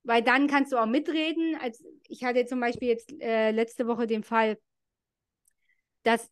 [0.04, 1.56] weil dann kannst du auch mitreden.
[1.56, 4.58] Als ich hatte zum Beispiel jetzt äh, letzte Woche den Fall,
[6.04, 6.30] dass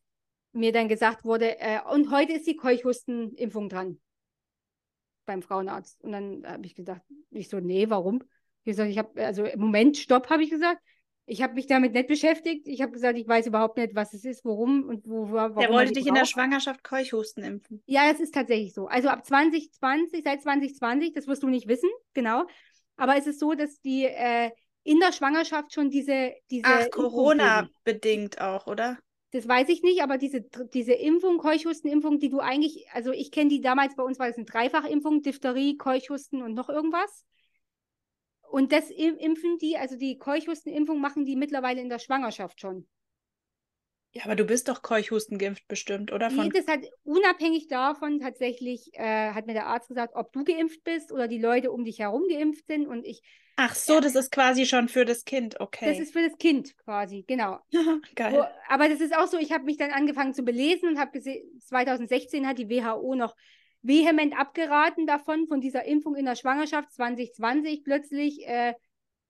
[0.54, 4.02] mir dann gesagt wurde, äh, und heute ist die Keuchhustenimpfung dran
[5.26, 6.02] beim Frauenarzt.
[6.04, 8.24] Und dann habe ich gesagt, ich so, nee, warum?
[8.64, 10.82] Ich gesagt, ich habe, also im Moment, stopp, habe ich gesagt.
[11.26, 12.68] Ich habe mich damit nicht beschäftigt.
[12.68, 15.60] Ich habe gesagt, ich weiß überhaupt nicht, was es ist, warum und wo, warum.
[15.60, 17.82] Der wollte dich in der Schwangerschaft Keuchhusten impfen.
[17.86, 18.88] Ja, das ist tatsächlich so.
[18.88, 22.46] Also ab 2020, seit 2020, das wirst du nicht wissen, genau.
[22.98, 24.52] Aber es ist so, dass die äh,
[24.84, 26.34] in der Schwangerschaft schon diese.
[26.50, 28.98] diese Ach, Corona-bedingt auch, oder?
[29.32, 30.42] Das weiß ich nicht, aber diese,
[30.74, 34.36] diese Impfung, Keuchhustenimpfung, die du eigentlich, also ich kenne die damals, bei uns war das
[34.36, 37.26] eine Dreifachimpfung, Diphtherie, Keuchhusten und noch irgendwas.
[38.50, 42.86] Und das impfen die, also die Keuchhustenimpfung machen die mittlerweile in der Schwangerschaft schon.
[44.14, 46.30] Ja, aber du bist doch Keuchhusten geimpft bestimmt, oder?
[46.30, 46.48] Von...
[46.48, 50.84] Nee, das hat unabhängig davon tatsächlich, äh, hat mir der Arzt gesagt, ob du geimpft
[50.84, 52.88] bist oder die Leute um dich herum geimpft sind.
[52.88, 53.22] Und ich.
[53.64, 55.86] Ach so, das ist quasi schon für das Kind, okay.
[55.86, 57.60] Das ist für das Kind quasi, genau.
[58.16, 58.34] Geil.
[58.34, 61.12] Wo, aber das ist auch so, ich habe mich dann angefangen zu belesen und habe
[61.12, 63.36] gesehen, 2016 hat die WHO noch
[63.84, 68.74] vehement abgeraten davon, von dieser Impfung in der Schwangerschaft 2020 plötzlich, äh,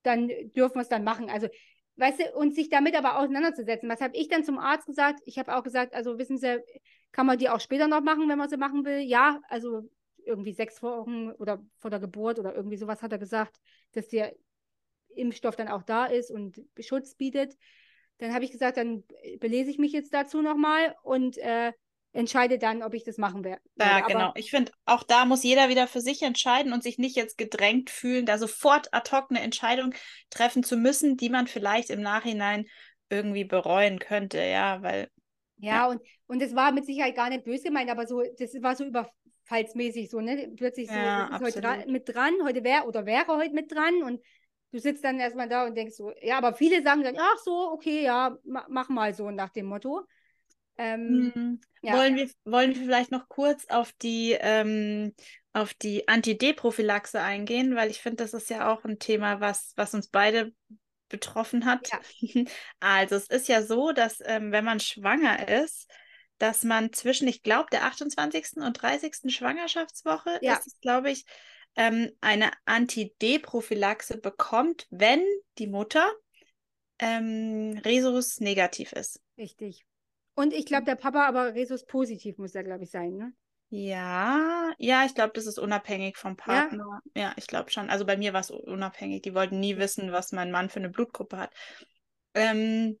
[0.02, 1.28] dann dürfen wir es dann machen.
[1.28, 1.48] Also
[1.96, 3.88] weißt du, und sich damit aber auseinanderzusetzen.
[3.88, 5.20] Was habe ich dann zum Arzt gesagt?
[5.26, 6.58] Ich habe auch gesagt, also wissen Sie,
[7.12, 9.00] kann man die auch später noch machen, wenn man sie machen will?
[9.00, 9.82] Ja, also
[10.24, 13.60] irgendwie sechs Wochen oder vor der Geburt oder irgendwie sowas hat er gesagt,
[13.92, 14.34] dass der
[15.14, 17.56] Impfstoff dann auch da ist und Schutz bietet.
[18.18, 19.04] Dann habe ich gesagt, dann
[19.40, 21.72] belese ich mich jetzt dazu nochmal und äh,
[22.12, 23.62] entscheide dann, ob ich das machen werde.
[23.76, 24.32] Ja, Aber genau.
[24.34, 27.90] Ich finde, auch da muss jeder wieder für sich entscheiden und sich nicht jetzt gedrängt
[27.90, 29.94] fühlen, da sofort ad hoc eine Entscheidung
[30.30, 32.66] treffen zu müssen, die man vielleicht im Nachhinein
[33.08, 35.08] irgendwie bereuen könnte, ja, weil.
[35.58, 35.86] Ja, ja.
[35.86, 36.00] und
[36.32, 38.84] und es war mit Sicherheit gar nicht böse gemeint, aber so, das war so
[39.52, 40.52] überfallsmäßig so, ne?
[40.56, 44.02] Plötzlich so, ja, ist heute dran, mit dran, heute wäre oder wäre heute mit dran
[44.02, 44.22] und
[44.72, 47.70] du sitzt dann erstmal da und denkst so, ja, aber viele sagen dann, ach so,
[47.72, 50.02] okay, ja, mach mal so nach dem Motto.
[50.78, 51.60] Ähm, hm.
[51.82, 51.98] ja.
[51.98, 55.14] wollen, wir, wollen wir vielleicht noch kurz auf die, ähm,
[55.52, 59.92] auf die Anti-D-Prophylaxe eingehen, weil ich finde, das ist ja auch ein Thema, was, was
[59.92, 60.52] uns beide
[61.10, 61.90] betroffen hat.
[61.90, 62.00] Ja.
[62.80, 65.90] Also es ist ja so, dass ähm, wenn man schwanger ist,
[66.42, 68.56] dass man zwischen, ich glaube, der 28.
[68.56, 69.32] und 30.
[69.32, 70.54] Schwangerschaftswoche ja.
[70.54, 71.24] ist es, glaube ich,
[71.76, 75.24] ähm, eine Anti-D-Prophylaxe bekommt, wenn
[75.58, 76.10] die Mutter
[76.98, 79.20] ähm, Resus negativ ist.
[79.38, 79.86] Richtig.
[80.34, 83.32] Und ich glaube, der Papa aber Resus positiv muss er, glaube ich, sein, ne?
[83.68, 87.00] Ja, ja, ich glaube, das ist unabhängig vom Partner.
[87.14, 87.88] Ja, ja ich glaube schon.
[87.88, 89.22] Also bei mir war es unabhängig.
[89.22, 91.54] Die wollten nie wissen, was mein Mann für eine Blutgruppe hat.
[92.34, 92.98] Ähm,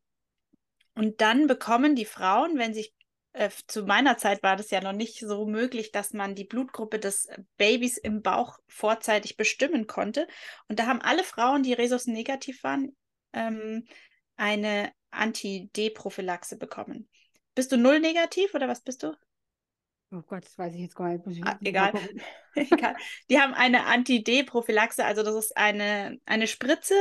[0.94, 2.94] und dann bekommen die Frauen, wenn sich
[3.32, 6.98] äh, zu meiner Zeit war das ja noch nicht so möglich, dass man die Blutgruppe
[6.98, 10.26] des Babys im Bauch vorzeitig bestimmen konnte.
[10.68, 12.94] Und da haben alle Frauen, die Resus negativ waren,
[13.32, 13.86] ähm,
[14.36, 17.08] eine Anti-D-Prophylaxe bekommen.
[17.54, 19.14] Bist du null negativ oder was bist du?
[20.10, 21.42] Oh Gott, das weiß ich jetzt gar nicht.
[21.46, 21.92] Ah, egal.
[22.54, 22.96] egal.
[23.30, 26.94] Die haben eine Anti-D-Prophylaxe, also das ist eine, eine Spritze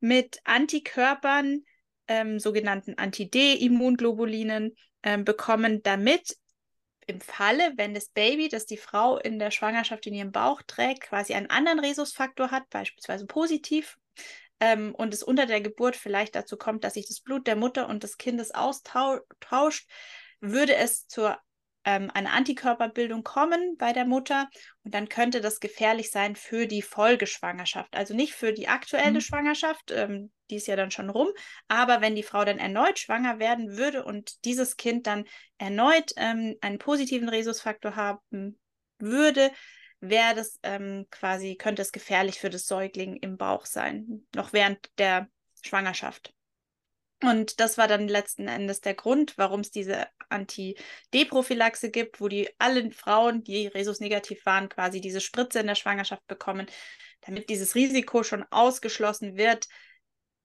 [0.00, 1.62] mit Antikörpern,
[2.08, 4.74] ähm, sogenannten Anti-D-Immunglobulinen,
[5.04, 6.36] ähm, bekommen, damit
[7.06, 11.02] im Falle, wenn das Baby, das die Frau in der Schwangerschaft in ihrem Bauch trägt,
[11.02, 13.98] quasi einen anderen Rhesusfaktor hat, beispielsweise positiv,
[14.60, 17.88] ähm, und es unter der Geburt vielleicht dazu kommt, dass sich das Blut der Mutter
[17.88, 19.88] und des Kindes austauscht,
[20.40, 21.38] würde es zur
[21.84, 24.48] ähm, eine Antikörperbildung kommen bei der Mutter
[24.82, 27.94] und dann könnte das gefährlich sein für die Folgeschwangerschaft.
[27.96, 29.20] Also nicht für die aktuelle mhm.
[29.20, 31.28] Schwangerschaft, ähm, die ist ja dann schon rum,
[31.68, 35.24] aber wenn die Frau dann erneut schwanger werden würde und dieses Kind dann
[35.58, 38.58] erneut ähm, einen positiven Rhesusfaktor haben
[38.98, 39.50] würde,
[40.00, 44.78] wäre das ähm, quasi, könnte es gefährlich für das Säugling im Bauch sein, noch während
[44.98, 45.28] der
[45.62, 46.33] Schwangerschaft.
[47.22, 52.48] Und das war dann letzten Endes der Grund, warum es diese Anti-D-Prophylaxe gibt, wo die
[52.58, 56.66] allen Frauen, die Rhesus-negativ waren, quasi diese Spritze in der Schwangerschaft bekommen,
[57.22, 59.68] damit dieses Risiko schon ausgeschlossen wird,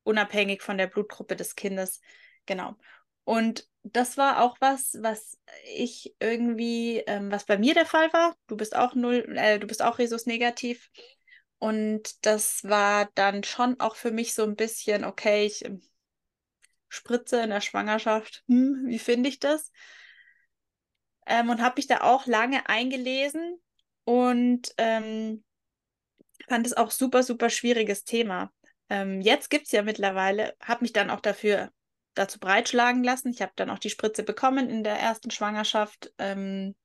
[0.04, 2.02] unabhängig von der Blutgruppe des Kindes.
[2.46, 2.76] Genau.
[3.26, 5.38] Und das war auch was, was
[5.76, 8.36] ich irgendwie, ähm, was bei mir der Fall war.
[8.48, 10.90] Du bist auch null, äh, du bist auch Rhesus-negativ.
[11.58, 15.82] Und das war dann schon auch für mich so ein bisschen, okay, ich ähm,
[16.90, 19.72] Spritze in der Schwangerschaft, hm, wie finde ich das?
[21.26, 23.60] Ähm, und habe mich da auch lange eingelesen
[24.04, 25.44] und ähm,
[26.48, 28.52] fand es auch super, super schwieriges Thema.
[28.90, 31.72] Ähm, jetzt gibt es ja mittlerweile, habe mich dann auch dafür
[32.16, 33.30] dazu breitschlagen lassen.
[33.30, 36.12] Ich habe dann auch die Spritze bekommen in der ersten Schwangerschaft.
[36.18, 36.76] Ähm,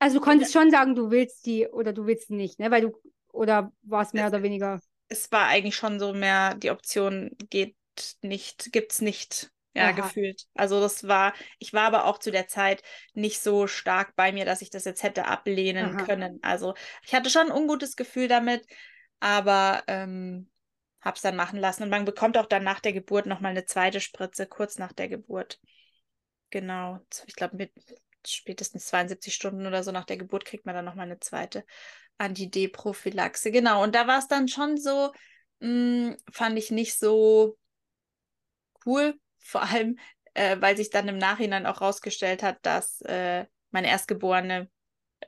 [0.00, 2.72] also du konntest schon sagen, du willst die oder du willst die nicht, ne?
[2.72, 2.92] Weil du,
[3.32, 4.80] oder war es mehr oder weniger?
[5.08, 7.76] Es war eigentlich schon so mehr, die Option geht
[8.22, 9.51] nicht, gibt es nicht.
[9.74, 9.92] Ja, Aha.
[9.92, 10.42] gefühlt.
[10.54, 12.82] Also das war, ich war aber auch zu der Zeit
[13.14, 16.04] nicht so stark bei mir, dass ich das jetzt hätte ablehnen Aha.
[16.04, 16.38] können.
[16.42, 18.66] Also ich hatte schon ein ungutes Gefühl damit,
[19.20, 20.50] aber ähm,
[21.00, 21.82] habe es dann machen lassen.
[21.82, 25.08] Und man bekommt auch dann nach der Geburt nochmal eine zweite Spritze, kurz nach der
[25.08, 25.58] Geburt.
[26.50, 27.00] Genau.
[27.26, 27.72] Ich glaube, mit
[28.26, 31.64] spätestens 72 Stunden oder so nach der Geburt kriegt man dann nochmal eine zweite
[32.18, 33.50] Anti-D-Prophylaxe.
[33.50, 33.82] Genau.
[33.82, 35.12] Und da war es dann schon so,
[35.60, 35.68] mh,
[36.10, 37.56] hm, fand ich nicht so
[38.86, 39.18] cool.
[39.42, 39.98] Vor allem,
[40.34, 44.70] äh, weil sich dann im Nachhinein auch rausgestellt hat, dass äh, meine Erstgeborene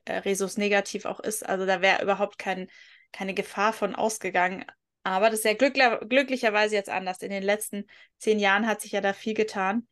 [0.05, 1.45] äh, Resus negativ auch ist.
[1.47, 2.69] Also da wäre überhaupt kein,
[3.13, 4.65] keine Gefahr von ausgegangen.
[5.03, 7.21] Aber das ist ja glückler, glücklicherweise jetzt anders.
[7.21, 7.87] In den letzten
[8.19, 9.87] zehn Jahren hat sich ja da viel getan.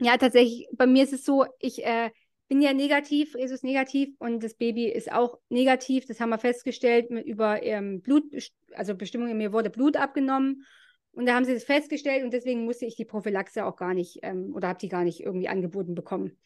[0.00, 2.10] Ja, tatsächlich, bei mir ist es so, ich äh,
[2.48, 6.06] bin ja negativ, Resus negativ und das Baby ist auch negativ.
[6.06, 8.24] Das haben wir festgestellt über ähm, Blut,
[8.72, 10.66] also Bestimmungen, mir wurde Blut abgenommen.
[11.14, 14.18] Und da haben sie das festgestellt und deswegen musste ich die Prophylaxe auch gar nicht
[14.22, 16.36] ähm, oder habe die gar nicht irgendwie angeboten bekommen.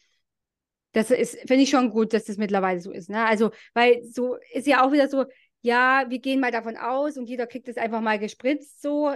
[0.91, 3.09] Das ist, finde ich schon gut, dass das mittlerweile so ist.
[3.09, 3.25] Ne?
[3.25, 5.25] Also, weil so ist ja auch wieder so,
[5.61, 9.13] ja, wir gehen mal davon aus und jeder kriegt es einfach mal gespritzt, so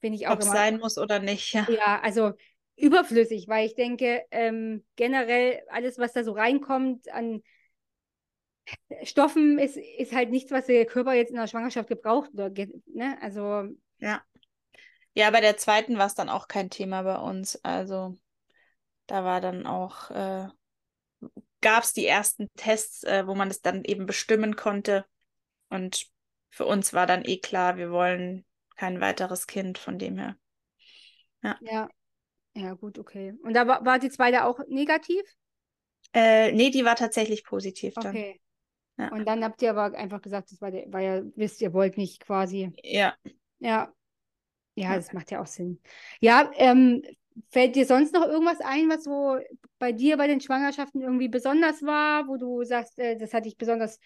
[0.00, 1.52] finde ich auch Ob es sein muss oder nicht.
[1.52, 2.32] Ja, ja also
[2.76, 7.42] überflüssig, weil ich denke, ähm, generell alles, was da so reinkommt an
[9.02, 12.30] Stoffen, ist, ist halt nichts, was der Körper jetzt in der Schwangerschaft gebraucht.
[12.32, 12.50] Oder,
[12.86, 13.18] ne?
[13.20, 13.64] Also.
[13.98, 14.22] Ja.
[15.14, 17.56] Ja, bei der zweiten war es dann auch kein Thema bei uns.
[17.64, 18.16] Also
[19.06, 20.48] da war dann auch, äh,
[21.60, 25.04] gab es die ersten Tests, äh, wo man es dann eben bestimmen konnte.
[25.68, 26.06] Und
[26.50, 28.44] für uns war dann eh klar, wir wollen
[28.76, 30.36] kein weiteres Kind von dem her.
[31.42, 31.58] Ja.
[31.60, 31.88] Ja,
[32.54, 33.34] ja gut, okay.
[33.42, 35.22] Und da war, war die zweite auch negativ?
[36.12, 38.08] Äh, nee, die war tatsächlich positiv dann.
[38.08, 38.40] Okay.
[38.96, 39.08] Ja.
[39.12, 41.96] Und dann habt ihr aber einfach gesagt, das war, der, war ja, wisst ihr wollt
[41.96, 42.72] nicht quasi.
[42.82, 43.14] Ja.
[43.58, 43.92] Ja,
[44.74, 45.80] ja, das macht ja auch Sinn.
[46.20, 47.02] Ja, ähm,
[47.50, 49.38] fällt dir sonst noch irgendwas ein, was so
[49.78, 53.56] bei dir bei den Schwangerschaften irgendwie besonders war, wo du sagst, äh, das hat dich
[53.56, 53.98] besonders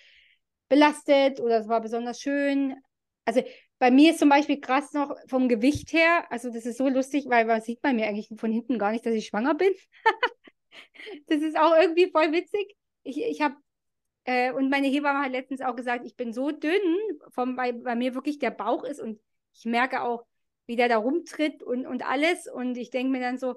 [0.68, 2.76] belastet oder es war besonders schön?
[3.24, 3.42] Also
[3.78, 7.26] bei mir ist zum Beispiel krass noch vom Gewicht her, also das ist so lustig,
[7.28, 9.72] weil man sieht bei mir eigentlich von hinten gar nicht, dass ich schwanger bin.
[11.26, 12.76] das ist auch irgendwie voll witzig.
[13.02, 13.56] Ich, ich habe,
[14.24, 16.80] äh, und meine Hebamme hat letztens auch gesagt, ich bin so dünn,
[17.30, 19.20] vom, weil bei mir wirklich der Bauch ist und
[19.52, 20.24] ich merke auch,
[20.66, 22.46] wie der da rumtritt und, und alles.
[22.46, 23.56] Und ich denke mir dann so,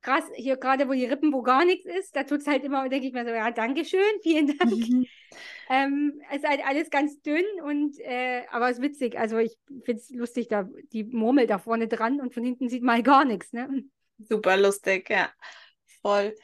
[0.00, 2.88] krass, hier gerade wo die Rippen, wo gar nichts ist, da tut es halt immer,
[2.88, 4.72] denke ich mir so, ja, danke schön, vielen Dank.
[4.72, 5.06] Mhm.
[5.70, 9.18] Ähm, es ist halt alles ganz dünn und äh, aber es ist witzig.
[9.18, 12.82] Also ich finde es lustig, da die Murmel da vorne dran und von hinten sieht
[12.82, 13.52] man gar nichts.
[13.52, 13.84] Ne?
[14.18, 15.30] Super lustig, ja.
[16.00, 16.34] Voll.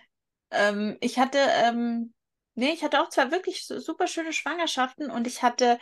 [0.50, 2.12] Ähm, ich hatte, ähm,
[2.54, 5.78] nee, ich hatte auch zwei wirklich super schöne Schwangerschaften und ich hatte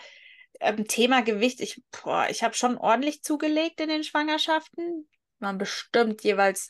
[0.62, 1.60] ähm, Thema Gewicht.
[1.60, 5.08] Ich, boah, ich habe schon ordentlich zugelegt in den Schwangerschaften.
[5.38, 6.68] Waren bestimmt jeweils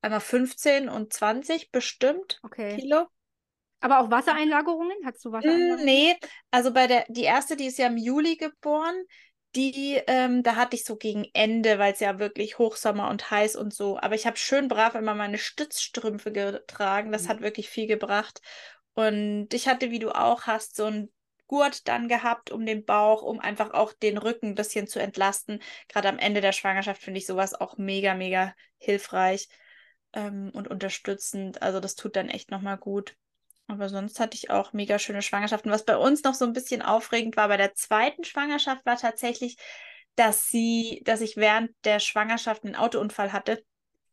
[0.00, 2.76] einmal 15 und 20 bestimmt okay.
[2.76, 3.06] Kilo.
[3.80, 4.96] Aber auch Wassereinlagerungen?
[5.04, 5.84] Hattest du hm, Wassereinlagerungen?
[5.84, 6.16] Nee,
[6.50, 8.94] also bei der, die erste, die ist ja im Juli geboren,
[9.54, 13.56] die, ähm, da hatte ich so gegen Ende, weil es ja wirklich Hochsommer und heiß
[13.56, 13.98] und so.
[13.98, 17.12] Aber ich habe schön brav immer meine Stützstrümpfe getragen.
[17.12, 17.28] Das mhm.
[17.28, 18.40] hat wirklich viel gebracht.
[18.94, 21.12] Und ich hatte, wie du auch hast, so ein
[21.52, 25.62] Gurt dann gehabt um den Bauch, um einfach auch den Rücken ein bisschen zu entlasten.
[25.86, 29.50] Gerade am Ende der Schwangerschaft finde ich sowas auch mega, mega hilfreich
[30.14, 31.60] ähm, und unterstützend.
[31.60, 33.16] Also das tut dann echt nochmal gut.
[33.66, 35.70] Aber sonst hatte ich auch mega schöne Schwangerschaften.
[35.70, 39.58] Was bei uns noch so ein bisschen aufregend war bei der zweiten Schwangerschaft, war tatsächlich,
[40.16, 43.62] dass sie, dass ich während der Schwangerschaft einen Autounfall hatte.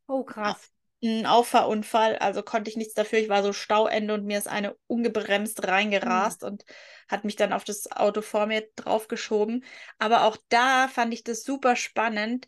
[0.08, 0.74] Oh, krass.
[1.02, 3.20] Ein Auffahrunfall, also konnte ich nichts dafür.
[3.20, 6.48] Ich war so Stauende und mir ist eine ungebremst reingerast mhm.
[6.50, 6.66] und
[7.08, 9.64] hat mich dann auf das Auto vor mir draufgeschoben.
[9.98, 12.48] Aber auch da fand ich das super spannend.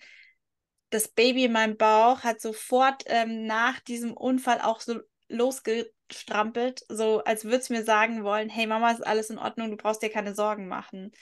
[0.89, 4.99] Das Baby in meinem Bauch hat sofort ähm, nach diesem Unfall auch so
[5.29, 9.77] losgestrampelt, so als würde es mir sagen wollen, hey Mama, ist alles in Ordnung, du
[9.77, 11.13] brauchst dir keine Sorgen machen.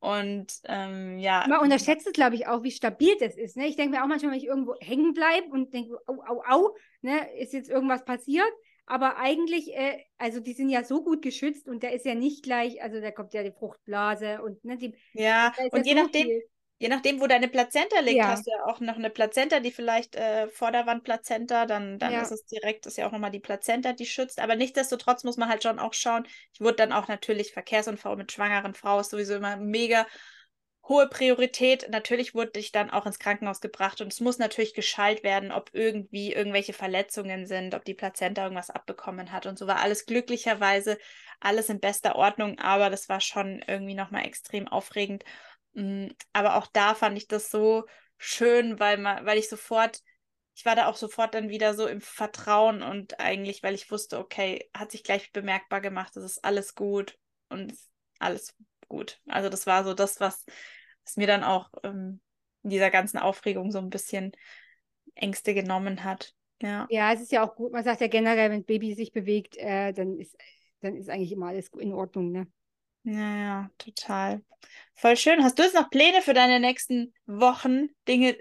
[0.00, 1.44] Und ähm, ja.
[1.48, 3.56] Man unterschätzt es, glaube ich, auch, wie stabil das ist.
[3.56, 3.66] Ne?
[3.66, 6.76] Ich denke mir auch manchmal, wenn ich irgendwo hängen bleibe und denke, au, au, au,
[7.02, 8.50] ne, ist jetzt irgendwas passiert.
[8.86, 12.42] Aber eigentlich, äh, also die sind ja so gut geschützt und der ist ja nicht
[12.42, 14.94] gleich, also da kommt ja die Fruchtblase und ne, die.
[15.12, 16.42] Ja, und je so nachdem, viel.
[16.80, 18.28] Je nachdem, wo deine Plazenta liegt, ja.
[18.28, 22.22] hast du ja auch noch eine Plazenta, die vielleicht äh, Vorderwandplazenta, dann, dann ja.
[22.22, 24.40] ist es direkt, ist ja auch nochmal die Plazenta, die schützt.
[24.40, 26.26] Aber nichtsdestotrotz muss man halt schon auch schauen.
[26.52, 30.06] Ich wurde dann auch natürlich Verkehrsunfall mit schwangeren Frau, ist sowieso immer mega
[30.88, 31.88] hohe Priorität.
[31.90, 35.70] Natürlich wurde ich dann auch ins Krankenhaus gebracht und es muss natürlich geschallt werden, ob
[35.72, 40.96] irgendwie irgendwelche Verletzungen sind, ob die Plazenta irgendwas abbekommen hat und so war alles glücklicherweise
[41.40, 45.24] alles in bester Ordnung, aber das war schon irgendwie nochmal extrem aufregend.
[45.78, 50.02] Mm, aber auch da fand ich das so schön, weil, man, weil ich sofort,
[50.56, 54.18] ich war da auch sofort dann wieder so im Vertrauen und eigentlich, weil ich wusste,
[54.18, 57.16] okay, hat sich gleich bemerkbar gemacht, es ist alles gut
[57.48, 57.72] und
[58.18, 58.56] alles
[58.88, 59.20] gut.
[59.28, 60.44] Also das war so das, was,
[61.04, 62.20] was mir dann auch ähm,
[62.64, 64.32] in dieser ganzen Aufregung so ein bisschen
[65.14, 66.34] Ängste genommen hat.
[66.60, 66.88] Ja.
[66.90, 67.70] ja, es ist ja auch gut.
[67.70, 70.36] Man sagt ja generell, wenn Baby sich bewegt, äh, dann, ist,
[70.80, 72.32] dann ist eigentlich immer alles in Ordnung.
[72.32, 72.48] Ne?
[73.08, 74.42] Ja, ja, total.
[74.94, 75.42] Voll schön.
[75.42, 77.88] Hast du jetzt noch Pläne für deine nächsten Wochen?
[78.06, 78.36] Dinge,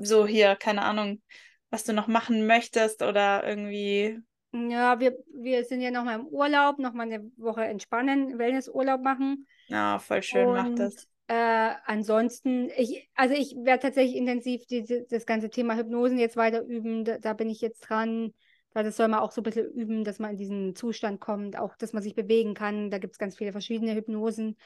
[0.00, 1.22] so hier, keine Ahnung,
[1.70, 4.18] was du noch machen möchtest oder irgendwie.
[4.52, 9.00] Ja, wir, wir sind ja noch mal im Urlaub, noch mal eine Woche entspannen, Wellnessurlaub
[9.00, 9.46] machen.
[9.68, 11.08] Ja, voll schön Und, macht das.
[11.28, 16.62] Äh, ansonsten, ich, also ich werde tatsächlich intensiv die, das ganze Thema Hypnosen jetzt weiter
[16.62, 17.04] üben.
[17.06, 18.34] Da, da bin ich jetzt dran.
[18.74, 21.58] Weil das soll man auch so ein bisschen üben, dass man in diesen Zustand kommt,
[21.58, 22.90] auch dass man sich bewegen kann.
[22.90, 24.56] Da gibt es ganz viele verschiedene Hypnosen.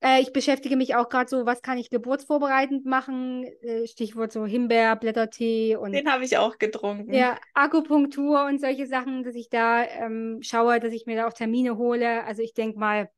[0.00, 3.44] Äh, ich beschäftige mich auch gerade so, was kann ich geburtsvorbereitend machen?
[3.62, 5.92] Äh, Stichwort so Himbeer, Blättertee und.
[5.92, 7.12] Den habe ich auch getrunken.
[7.12, 11.32] Ja, Akupunktur und solche Sachen, dass ich da ähm, schaue, dass ich mir da auch
[11.32, 12.24] Termine hole.
[12.24, 13.10] Also ich denke mal,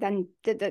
[0.00, 0.28] dann,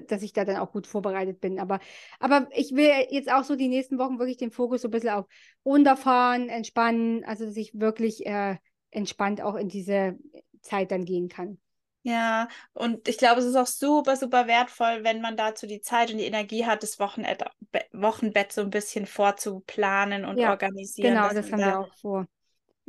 [0.08, 1.60] dass ich da dann auch gut vorbereitet bin.
[1.60, 1.80] Aber,
[2.20, 5.10] aber ich will jetzt auch so die nächsten Wochen wirklich den Fokus so ein bisschen
[5.10, 5.26] auf
[5.66, 8.58] runterfahren, entspannen, also dass ich wirklich äh,
[8.92, 10.18] entspannt auch in diese
[10.62, 11.60] Zeit dann gehen kann.
[12.04, 16.12] Ja, und ich glaube, es ist auch super, super wertvoll, wenn man dazu die Zeit
[16.12, 17.44] und die Energie hat, das Wochenbett,
[17.92, 21.16] Wochenbett so ein bisschen vorzuplanen und ja, organisieren.
[21.16, 22.26] Genau, das haben da wir auch vor.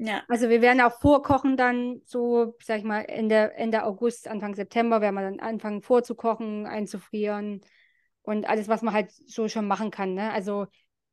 [0.03, 0.23] Ja.
[0.29, 5.03] Also wir werden auch vorkochen dann so, sag ich mal, Ende, Ende August, Anfang September
[5.03, 7.61] werden wir dann anfangen vorzukochen, einzufrieren
[8.23, 10.15] und alles, was man halt so schon machen kann.
[10.15, 10.33] Ne?
[10.33, 10.69] Also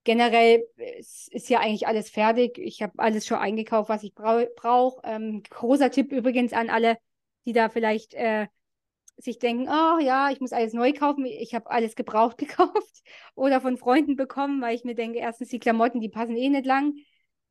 [0.05, 0.63] generell
[0.99, 2.57] ist, ist ja eigentlich alles fertig.
[2.59, 4.49] Ich habe alles schon eingekauft, was ich brauche.
[4.55, 5.01] Brauch.
[5.03, 6.97] Ähm, großer Tipp übrigens an alle,
[7.45, 8.47] die da vielleicht äh,
[9.17, 11.25] sich denken, oh ja, ich muss alles neu kaufen.
[11.25, 13.03] Ich habe alles gebraucht gekauft
[13.35, 16.65] oder von Freunden bekommen, weil ich mir denke, erstens die Klamotten, die passen eh nicht
[16.65, 16.93] lang.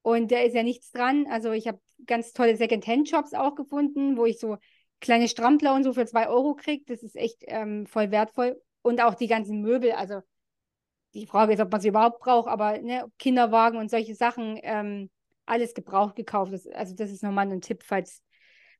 [0.07, 1.27] Und da ist ja nichts dran.
[1.29, 4.57] Also ich habe ganz tolle Second-Hand-Shops auch gefunden, wo ich so
[5.01, 6.85] kleine Strampler und so für zwei Euro kriege.
[6.87, 8.63] Das ist echt ähm, voll wertvoll.
[8.83, 9.91] Und auch die ganzen Möbel.
[9.91, 10.21] Also
[11.15, 15.11] die Frage ist, ob man sie überhaupt braucht, aber ne, Kinderwagen und solche Sachen, ähm,
[15.45, 16.53] alles gebraucht gekauft.
[16.53, 18.23] Das, also das ist nochmal ein Tipp, falls,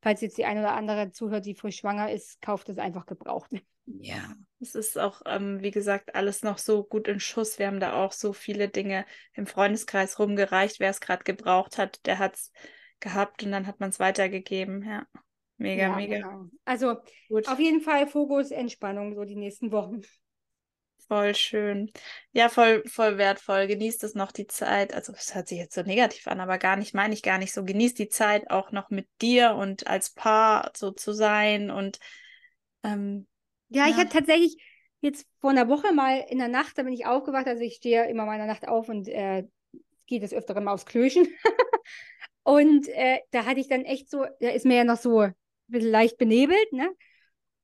[0.03, 3.51] falls jetzt die eine oder andere zuhört, die frisch schwanger ist, kauft es einfach gebraucht.
[3.87, 7.59] Ja, es ist auch, ähm, wie gesagt, alles noch so gut in Schuss.
[7.59, 10.81] Wir haben da auch so viele Dinge im Freundeskreis rumgereicht.
[10.81, 12.53] Wer es gerade gebraucht hat, der hat es
[13.01, 14.83] gehabt und dann hat man es weitergegeben.
[14.83, 15.07] Ja,
[15.57, 16.17] mega, ja, mega.
[16.17, 16.51] Genau.
[16.65, 16.97] Also
[17.29, 17.47] gut.
[17.49, 20.01] auf jeden Fall Fokus Entspannung so die nächsten Wochen.
[21.09, 21.93] Voll schön.
[22.33, 23.69] Ja, voll, voll wertvoll.
[23.69, 24.93] Genießt es noch die Zeit.
[24.93, 27.53] Also, es hört sich jetzt so negativ an, aber gar nicht, meine ich gar nicht
[27.53, 27.63] so.
[27.63, 31.71] Genießt die Zeit auch noch mit dir und als Paar so zu sein.
[31.71, 32.01] Und
[32.83, 33.29] ähm,
[33.69, 34.57] ja, ja, ich hatte tatsächlich
[35.01, 37.47] jetzt vor einer Woche mal in der Nacht, da bin ich aufgewacht.
[37.47, 39.45] Also, ich stehe immer mal in der Nacht auf und äh,
[40.07, 41.29] gehe das öfter mal aufs Klöchen.
[42.43, 45.35] und äh, da hatte ich dann echt so, da ist mir ja noch so ein
[45.69, 46.91] bisschen leicht benebelt, ne?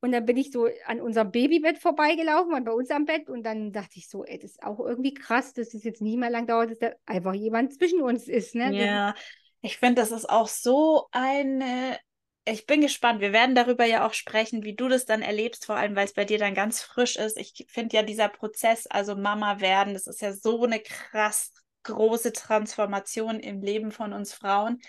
[0.05, 3.31] Und dann bin ich so an unserem Babybett vorbeigelaufen und bei uns am Bett.
[3.31, 6.19] Und dann dachte ich so, ey, das ist auch irgendwie krass, dass es jetzt nicht
[6.19, 8.57] mehr lang dauert, dass da einfach jemand zwischen uns ist.
[8.57, 8.75] Ne?
[8.75, 9.15] Ja,
[9.61, 11.99] ich finde, das ist auch so eine.
[12.45, 13.21] Ich bin gespannt.
[13.21, 16.13] Wir werden darüber ja auch sprechen, wie du das dann erlebst, vor allem, weil es
[16.13, 17.37] bei dir dann ganz frisch ist.
[17.37, 21.53] Ich finde ja dieser Prozess, also Mama werden, das ist ja so eine krass
[21.85, 24.81] große Transformation im Leben von uns Frauen,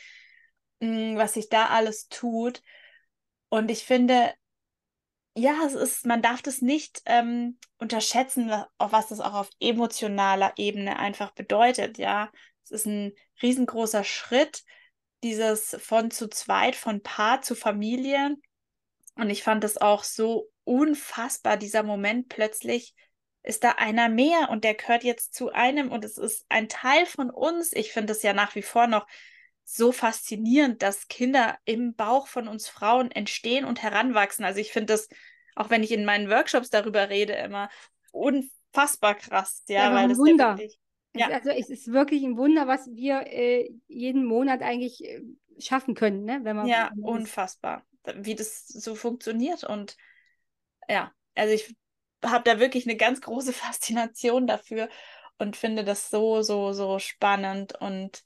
[0.79, 2.63] mm, was sich da alles tut.
[3.49, 4.33] Und ich finde,
[5.35, 10.97] ja, es ist, man darf das nicht ähm, unterschätzen, was das auch auf emotionaler Ebene
[10.99, 11.97] einfach bedeutet.
[11.97, 12.31] Ja,
[12.63, 14.63] es ist ein riesengroßer Schritt,
[15.23, 18.35] dieses von zu zweit, von Paar zu Familie.
[19.15, 22.93] Und ich fand es auch so unfassbar, dieser Moment plötzlich
[23.43, 27.05] ist da einer mehr und der gehört jetzt zu einem und es ist ein Teil
[27.05, 27.73] von uns.
[27.73, 29.05] Ich finde es ja nach wie vor noch
[29.65, 34.45] so faszinierend, dass Kinder im Bauch von uns Frauen entstehen und heranwachsen.
[34.45, 35.09] Also ich finde das,
[35.55, 37.69] auch wenn ich in meinen Workshops darüber rede, immer
[38.11, 39.63] unfassbar krass.
[39.67, 40.57] Ja, ja weil das Wunder.
[40.57, 40.79] Wirklich,
[41.15, 41.29] ja.
[41.29, 45.21] Also es ist wirklich ein Wunder, was wir äh, jeden Monat eigentlich äh,
[45.59, 46.39] schaffen können, ne?
[46.43, 47.83] Wenn man, ja, unfassbar,
[48.15, 49.63] wie das so funktioniert.
[49.63, 49.97] Und
[50.89, 51.75] ja, also ich
[52.23, 54.89] habe da wirklich eine ganz große Faszination dafür
[55.37, 58.23] und finde das so, so, so spannend und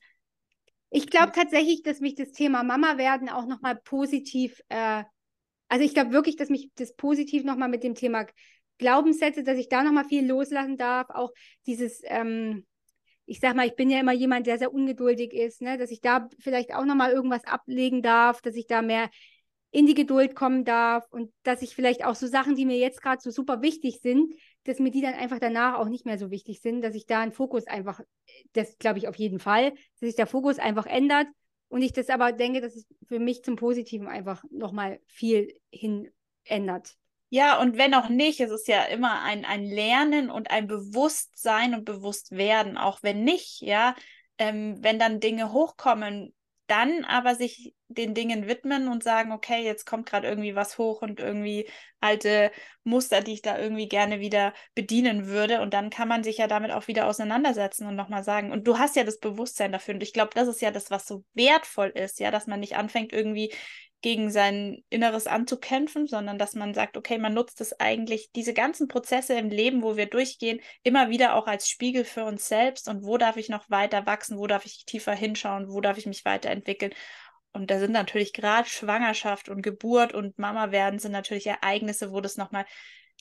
[0.90, 5.04] ich glaube tatsächlich, dass mich das Thema Mama werden auch nochmal positiv, äh,
[5.68, 8.26] also ich glaube wirklich, dass mich das positiv nochmal mit dem Thema
[8.78, 11.32] Glaubenssätze, dass ich da nochmal viel loslassen darf, auch
[11.66, 12.66] dieses, ähm,
[13.28, 15.78] ich sag mal, ich bin ja immer jemand, der sehr ungeduldig ist, ne?
[15.78, 19.10] dass ich da vielleicht auch nochmal irgendwas ablegen darf, dass ich da mehr
[19.70, 23.02] in die Geduld kommen darf und dass ich vielleicht auch so Sachen, die mir jetzt
[23.02, 26.32] gerade so super wichtig sind, dass mir die dann einfach danach auch nicht mehr so
[26.32, 28.00] wichtig sind, dass ich da einen Fokus einfach,
[28.54, 31.28] das glaube ich auf jeden Fall, dass sich der Fokus einfach ändert
[31.68, 36.10] und ich das aber denke, dass es für mich zum Positiven einfach nochmal viel hin
[36.46, 36.96] ändert.
[37.30, 41.74] Ja, und wenn auch nicht, es ist ja immer ein, ein Lernen und ein Bewusstsein
[41.74, 43.96] und Bewusstwerden, auch wenn nicht, ja,
[44.38, 46.34] ähm, wenn dann Dinge hochkommen,
[46.68, 51.02] dann aber sich den Dingen widmen und sagen, okay, jetzt kommt gerade irgendwie was hoch
[51.02, 51.70] und irgendwie
[52.02, 52.52] alte
[52.84, 55.62] Muster, die ich da irgendwie gerne wieder bedienen würde.
[55.62, 58.52] Und dann kann man sich ja damit auch wieder auseinandersetzen und nochmal sagen.
[58.52, 59.94] Und du hast ja das Bewusstsein dafür.
[59.96, 62.76] Und ich glaube, das ist ja das, was so wertvoll ist, ja, dass man nicht
[62.76, 63.54] anfängt, irgendwie
[64.02, 68.88] gegen sein Inneres anzukämpfen, sondern dass man sagt, okay, man nutzt es eigentlich, diese ganzen
[68.88, 73.04] Prozesse im Leben, wo wir durchgehen, immer wieder auch als Spiegel für uns selbst und
[73.04, 76.26] wo darf ich noch weiter wachsen, wo darf ich tiefer hinschauen, wo darf ich mich
[76.26, 76.94] weiterentwickeln.
[77.54, 82.22] Und da sind natürlich gerade Schwangerschaft und Geburt und Mama werden sind natürlich Ereignisse, wo
[82.22, 82.66] das nochmal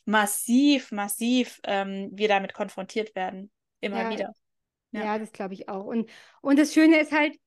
[0.04, 3.50] massiv, massiv ähm, wir damit konfrontiert werden.
[3.80, 4.10] Immer ja.
[4.10, 4.32] wieder.
[4.92, 5.84] Ja, ja das glaube ich auch.
[5.84, 6.10] Und,
[6.42, 7.38] und das Schöne ist halt,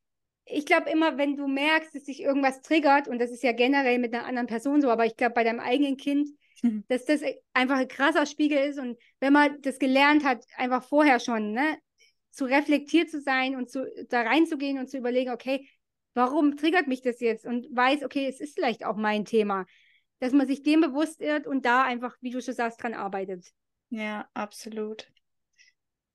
[0.49, 3.99] ich glaube immer, wenn du merkst, dass sich irgendwas triggert, und das ist ja generell
[3.99, 6.29] mit einer anderen Person so, aber ich glaube bei deinem eigenen Kind,
[6.61, 6.83] mhm.
[6.87, 7.21] dass das
[7.53, 11.77] einfach ein krasser Spiegel ist und wenn man das gelernt hat, einfach vorher schon, ne,
[12.31, 15.67] zu reflektiert zu sein und zu, da reinzugehen und zu überlegen, okay,
[16.13, 19.65] warum triggert mich das jetzt und weiß, okay, es ist vielleicht auch mein Thema,
[20.19, 23.51] dass man sich dem bewusst wird und da einfach, wie du schon sagst, dran arbeitet.
[23.89, 25.11] Ja, absolut.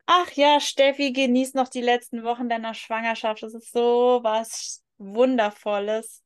[0.06, 3.42] Ach ja, Steffi, genieß noch die letzten Wochen deiner Schwangerschaft.
[3.42, 6.22] Das ist so was Wundervolles.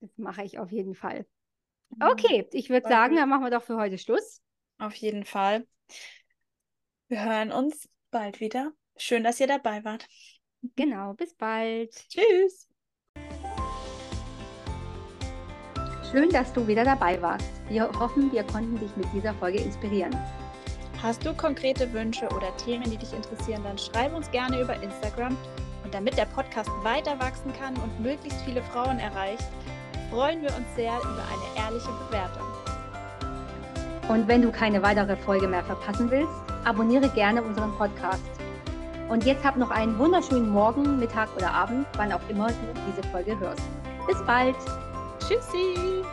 [0.00, 1.26] Das mache ich auf jeden Fall.
[1.90, 2.08] Mhm.
[2.10, 4.40] Okay, ich würde sagen, dann machen wir doch für heute Schluss.
[4.78, 5.66] Auf jeden Fall.
[7.08, 8.72] Wir hören uns bald wieder.
[8.96, 10.06] Schön, dass ihr dabei wart.
[10.76, 11.92] Genau, bis bald.
[12.08, 12.68] Tschüss.
[16.10, 17.48] Schön, dass du wieder dabei warst.
[17.68, 20.12] Wir hoffen, wir konnten dich mit dieser Folge inspirieren.
[21.02, 25.36] Hast du konkrete Wünsche oder Themen, die dich interessieren, dann schreib uns gerne über Instagram
[25.82, 29.44] Und damit der Podcast weiter wachsen kann und möglichst viele Frauen erreicht,
[30.10, 32.46] freuen wir uns sehr über eine ehrliche Bewertung.
[34.08, 36.32] Und wenn du keine weitere Folge mehr verpassen willst,
[36.64, 38.22] abonniere gerne unseren Podcast.
[39.08, 42.54] Und jetzt hab noch einen wunderschönen Morgen, Mittag oder Abend, wann auch immer du
[42.86, 43.62] diese Folge hörst.
[44.06, 44.56] Bis bald.
[45.18, 46.04] Tschüssi.